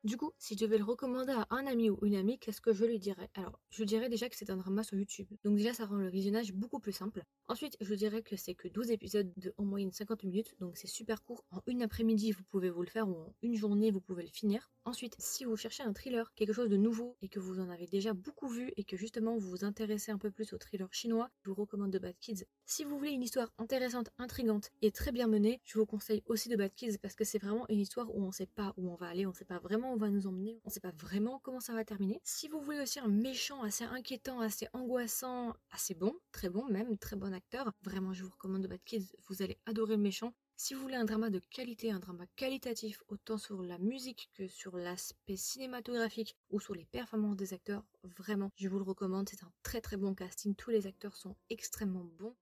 Du 0.03 0.15
coup, 0.15 0.31
si 0.37 0.55
je 0.55 0.59
devais 0.59 0.77
le 0.77 0.83
recommander 0.83 1.33
à 1.33 1.47
un 1.49 1.65
ami 1.65 1.89
ou 1.89 1.97
une 2.03 2.15
amie, 2.15 2.37
qu'est-ce 2.37 2.61
que 2.61 2.71
je 2.71 2.85
lui 2.85 2.99
dirais? 2.99 3.29
Alors, 3.33 3.59
je 3.69 3.83
dirais 3.83 4.09
déjà 4.09 4.29
que 4.29 4.35
c'est 4.37 4.49
un 4.49 4.57
drama 4.57 4.83
sur 4.83 4.97
YouTube. 4.97 5.27
Donc 5.43 5.57
déjà, 5.57 5.73
ça 5.73 5.85
rend 5.85 5.95
le 5.95 6.09
visionnage 6.09 6.53
beaucoup 6.53 6.79
plus 6.79 6.91
simple. 6.91 7.23
Ensuite, 7.47 7.77
je 7.81 7.93
dirais 7.95 8.21
que 8.21 8.35
c'est 8.35 8.53
que 8.53 8.67
12 8.67 8.91
épisodes 8.91 9.31
de 9.37 9.53
en 9.57 9.65
moyenne 9.65 9.91
50 9.91 10.23
minutes, 10.23 10.55
donc 10.59 10.77
c'est 10.77 10.87
super 10.87 11.23
court. 11.23 11.43
En 11.51 11.61
une 11.65 11.81
après-midi, 11.81 12.31
vous 12.31 12.43
pouvez 12.43 12.69
vous 12.69 12.83
le 12.83 12.89
faire 12.89 13.09
ou 13.09 13.15
en 13.15 13.33
une 13.41 13.55
journée, 13.55 13.89
vous 13.89 14.01
pouvez 14.01 14.23
le 14.23 14.29
finir. 14.29 14.69
Ensuite, 14.85 15.15
si 15.19 15.43
vous 15.43 15.57
cherchez 15.57 15.83
un 15.83 15.93
thriller, 15.93 16.33
quelque 16.35 16.53
chose 16.53 16.69
de 16.69 16.77
nouveau 16.77 17.17
et 17.21 17.27
que 17.27 17.39
vous 17.39 17.59
en 17.59 17.69
avez 17.69 17.87
déjà 17.87 18.13
beaucoup 18.13 18.47
vu 18.47 18.71
et 18.77 18.83
que 18.83 18.95
justement 18.95 19.37
vous 19.37 19.49
vous 19.49 19.65
intéressez 19.65 20.11
un 20.11 20.17
peu 20.17 20.31
plus 20.31 20.53
au 20.53 20.57
thriller 20.57 20.87
chinois, 20.93 21.29
je 21.41 21.49
vous 21.49 21.55
recommande 21.55 21.91
The 21.91 22.01
Bad 22.01 22.15
Kids. 22.19 22.45
Si 22.65 22.83
vous 22.83 22.97
voulez 22.97 23.11
une 23.11 23.23
histoire 23.23 23.51
intéressante, 23.57 24.09
intrigante 24.17 24.69
et 24.81 24.91
très 24.91 25.11
bien 25.11 25.27
menée, 25.27 25.59
je 25.65 25.77
vous 25.79 25.85
conseille 25.85 26.23
aussi 26.27 26.49
The 26.49 26.57
Bad 26.57 26.73
Kids 26.73 26.97
parce 26.99 27.15
que 27.15 27.25
c'est 27.25 27.39
vraiment 27.39 27.65
une 27.67 27.79
histoire 27.79 28.15
où 28.15 28.23
on 28.23 28.31
sait 28.31 28.45
pas 28.45 28.73
où 28.77 28.89
on 28.89 28.95
va 28.95 29.07
aller, 29.07 29.25
on 29.25 29.33
sait 29.33 29.45
pas 29.45 29.59
vraiment 29.59 29.86
on 29.91 29.97
va 29.97 30.09
nous 30.09 30.27
emmener, 30.27 30.59
on 30.65 30.69
sait 30.69 30.79
pas 30.79 30.91
vraiment 30.91 31.39
comment 31.39 31.59
ça 31.59 31.73
va 31.73 31.83
terminer. 31.83 32.19
Si 32.23 32.47
vous 32.47 32.59
voulez 32.59 32.81
aussi 32.81 32.99
un 32.99 33.07
méchant 33.07 33.63
assez 33.63 33.83
inquiétant, 33.83 34.39
assez 34.39 34.67
angoissant, 34.73 35.53
assez 35.71 35.95
bon, 35.95 36.13
très 36.31 36.49
bon 36.49 36.65
même, 36.67 36.97
très 36.97 37.15
bon 37.15 37.33
acteur, 37.33 37.71
Vraiment, 37.83 38.13
je 38.13 38.23
vous 38.23 38.31
recommande 38.31 38.65
The 38.65 38.69
Bad 38.69 38.83
Kids. 38.83 39.15
Vous 39.27 39.41
allez 39.41 39.57
adorer 39.65 39.95
le 39.95 40.01
méchant. 40.01 40.33
Si 40.55 40.73
vous 40.73 40.81
voulez 40.81 40.95
un 40.95 41.05
drama 41.05 41.29
de 41.29 41.39
qualité, 41.39 41.91
un 41.91 41.99
drama 41.99 42.25
qualitatif, 42.35 43.01
autant 43.07 43.37
sur 43.37 43.61
la 43.61 43.77
musique 43.77 44.29
que 44.33 44.47
sur 44.47 44.75
l'aspect 44.75 45.37
cinématographique 45.37 46.35
ou 46.49 46.59
sur 46.59 46.73
les 46.73 46.85
performances 46.85 47.37
des 47.37 47.53
acteurs, 47.53 47.83
vraiment, 48.03 48.51
je 48.55 48.67
vous 48.67 48.77
le 48.77 48.83
recommande. 48.83 49.29
C'est 49.29 49.43
un 49.43 49.51
très 49.63 49.81
très 49.81 49.97
bon 49.97 50.15
casting. 50.15 50.55
Tous 50.55 50.71
les 50.71 50.87
acteurs 50.87 51.15
sont 51.15 51.35
extrêmement 51.49 52.03
bons. 52.03 52.35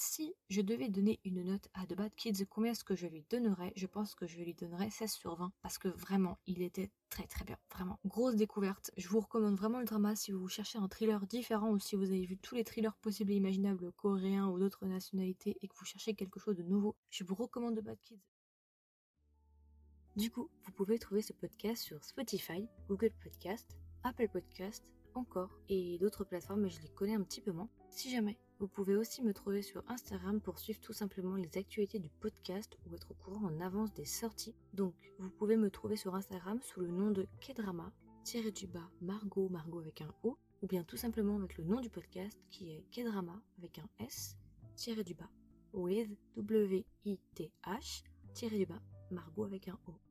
Si 0.00 0.32
je 0.48 0.60
devais 0.60 0.88
donner 0.88 1.18
une 1.24 1.42
note 1.42 1.68
à 1.74 1.84
The 1.84 1.94
Bad 1.94 2.14
Kids, 2.14 2.46
combien 2.48 2.70
est-ce 2.70 2.84
que 2.84 2.94
je 2.94 3.08
lui 3.08 3.26
donnerais? 3.28 3.72
Je 3.74 3.88
pense 3.88 4.14
que 4.14 4.28
je 4.28 4.38
lui 4.38 4.54
donnerais 4.54 4.90
16 4.90 5.10
sur 5.10 5.34
20 5.34 5.52
parce 5.60 5.76
que 5.76 5.88
vraiment, 5.88 6.38
il 6.46 6.62
était 6.62 6.92
très 7.10 7.26
très 7.26 7.44
bien. 7.44 7.58
Vraiment, 7.72 7.98
grosse 8.04 8.36
découverte. 8.36 8.92
Je 8.96 9.08
vous 9.08 9.18
recommande 9.18 9.56
vraiment 9.56 9.80
le 9.80 9.86
drama 9.86 10.14
si 10.14 10.30
vous 10.30 10.46
cherchez 10.46 10.78
un 10.78 10.86
thriller 10.86 11.26
différent 11.26 11.70
ou 11.70 11.80
si 11.80 11.96
vous 11.96 12.04
avez 12.04 12.26
vu 12.26 12.38
tous 12.38 12.54
les 12.54 12.62
thrillers 12.62 12.94
possibles 12.94 13.32
et 13.32 13.34
imaginables 13.34 13.90
coréens 13.90 14.46
ou 14.46 14.60
d'autres 14.60 14.86
nationalités 14.86 15.58
et 15.62 15.66
que 15.66 15.74
vous 15.74 15.84
cherchez 15.84 16.14
quelque 16.14 16.38
chose 16.38 16.56
de 16.56 16.62
nouveau. 16.62 16.94
Je 17.10 17.24
vous 17.24 17.34
recommande 17.34 17.76
The 17.76 17.82
Bad 17.82 17.98
Kids. 18.04 18.22
Du 20.14 20.30
coup, 20.30 20.48
vous 20.62 20.70
pouvez 20.70 21.00
trouver 21.00 21.22
ce 21.22 21.32
podcast 21.32 21.82
sur 21.82 22.04
Spotify, 22.04 22.68
Google 22.88 23.14
Podcast, 23.20 23.76
Apple 24.04 24.28
Podcast, 24.28 24.84
encore 25.14 25.58
et 25.68 25.98
d'autres 25.98 26.22
plateformes, 26.22 26.60
mais 26.60 26.70
je 26.70 26.82
les 26.82 26.90
connais 26.90 27.16
un 27.16 27.22
petit 27.24 27.40
peu 27.40 27.50
moins. 27.50 27.68
Si 27.90 28.12
jamais 28.12 28.38
vous 28.58 28.66
pouvez 28.66 28.96
aussi 28.96 29.22
me 29.22 29.32
trouver 29.32 29.62
sur 29.62 29.84
Instagram 29.88 30.40
pour 30.40 30.58
suivre 30.58 30.80
tout 30.80 30.92
simplement 30.92 31.36
les 31.36 31.56
actualités 31.56 31.98
du 32.00 32.10
podcast 32.10 32.76
ou 32.86 32.94
être 32.94 33.12
au 33.12 33.14
courant 33.14 33.46
en 33.46 33.60
avance 33.60 33.92
des 33.94 34.04
sorties. 34.04 34.56
Donc, 34.74 34.94
vous 35.18 35.30
pouvez 35.30 35.56
me 35.56 35.70
trouver 35.70 35.96
sur 35.96 36.14
Instagram 36.14 36.60
sous 36.62 36.80
le 36.80 36.88
nom 36.88 37.10
de 37.10 37.26
Kedrama, 37.40 37.92
tiré 38.24 38.50
du 38.50 38.66
bas 38.66 38.90
Margot, 39.00 39.48
Margot 39.48 39.80
avec 39.80 40.00
un 40.02 40.12
O, 40.24 40.36
ou 40.62 40.66
bien 40.66 40.82
tout 40.82 40.96
simplement 40.96 41.36
avec 41.36 41.56
le 41.56 41.64
nom 41.64 41.80
du 41.80 41.88
podcast 41.88 42.36
qui 42.50 42.72
est 42.72 42.84
Kedrama 42.90 43.40
avec 43.58 43.78
un 43.78 43.88
S, 44.04 44.36
tiré 44.74 45.04
du 45.04 45.14
bas, 45.14 45.30
with 45.72 46.10
W-I-T-H, 46.36 48.02
tiré 48.34 48.58
du 48.58 48.66
bas, 48.66 48.82
Margot 49.10 49.44
avec 49.44 49.68
un 49.68 49.78
O. 49.86 50.07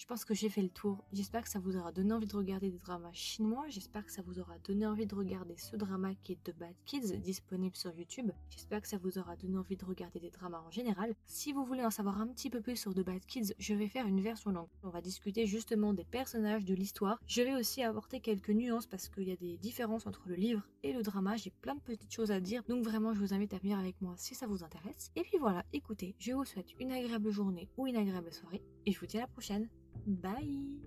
Je 0.00 0.06
pense 0.06 0.24
que 0.24 0.32
j'ai 0.32 0.48
fait 0.48 0.62
le 0.62 0.70
tour. 0.70 1.04
J'espère 1.12 1.42
que 1.42 1.50
ça 1.50 1.58
vous 1.58 1.76
aura 1.76 1.92
donné 1.92 2.14
envie 2.14 2.26
de 2.26 2.34
regarder 2.34 2.70
des 2.70 2.78
dramas 2.78 3.12
chinois. 3.12 3.66
J'espère 3.68 4.06
que 4.06 4.10
ça 4.10 4.22
vous 4.22 4.40
aura 4.40 4.58
donné 4.60 4.86
envie 4.86 5.06
de 5.06 5.14
regarder 5.14 5.58
ce 5.58 5.76
drama 5.76 6.14
qui 6.22 6.32
est 6.32 6.42
The 6.42 6.56
Bad 6.58 6.74
Kids, 6.86 7.18
disponible 7.18 7.76
sur 7.76 7.92
YouTube. 7.92 8.30
J'espère 8.48 8.80
que 8.80 8.88
ça 8.88 8.96
vous 8.96 9.18
aura 9.18 9.36
donné 9.36 9.58
envie 9.58 9.76
de 9.76 9.84
regarder 9.84 10.18
des 10.18 10.30
dramas 10.30 10.64
en 10.66 10.70
général. 10.70 11.14
Si 11.26 11.52
vous 11.52 11.66
voulez 11.66 11.84
en 11.84 11.90
savoir 11.90 12.18
un 12.18 12.28
petit 12.28 12.48
peu 12.48 12.62
plus 12.62 12.76
sur 12.76 12.94
The 12.94 13.04
Bad 13.04 13.26
Kids, 13.26 13.52
je 13.58 13.74
vais 13.74 13.88
faire 13.88 14.06
une 14.06 14.22
version 14.22 14.52
longue. 14.52 14.70
On 14.84 14.88
va 14.88 15.02
discuter 15.02 15.44
justement 15.44 15.92
des 15.92 16.06
personnages, 16.06 16.64
de 16.64 16.74
l'histoire. 16.74 17.20
Je 17.26 17.42
vais 17.42 17.54
aussi 17.54 17.82
apporter 17.82 18.20
quelques 18.20 18.48
nuances 18.48 18.86
parce 18.86 19.10
qu'il 19.10 19.28
y 19.28 19.32
a 19.32 19.36
des 19.36 19.58
différences 19.58 20.06
entre 20.06 20.22
le 20.24 20.34
livre 20.34 20.66
et 20.82 20.94
le 20.94 21.02
drama. 21.02 21.36
J'ai 21.36 21.50
plein 21.50 21.74
de 21.74 21.80
petites 21.80 22.10
choses 22.10 22.30
à 22.30 22.40
dire. 22.40 22.62
Donc 22.70 22.84
vraiment, 22.84 23.12
je 23.12 23.20
vous 23.20 23.34
invite 23.34 23.52
à 23.52 23.58
venir 23.58 23.78
avec 23.78 24.00
moi 24.00 24.14
si 24.16 24.34
ça 24.34 24.46
vous 24.46 24.64
intéresse. 24.64 25.10
Et 25.14 25.24
puis 25.24 25.36
voilà, 25.38 25.62
écoutez, 25.74 26.14
je 26.18 26.32
vous 26.32 26.46
souhaite 26.46 26.72
une 26.80 26.90
agréable 26.90 27.30
journée 27.30 27.68
ou 27.76 27.86
une 27.86 27.96
agréable 27.96 28.32
soirée. 28.32 28.62
Et 28.86 28.92
je 28.92 28.98
vous 28.98 29.06
dis 29.06 29.18
à 29.18 29.20
la 29.20 29.26
prochaine. 29.26 29.68
Bye 30.06 30.80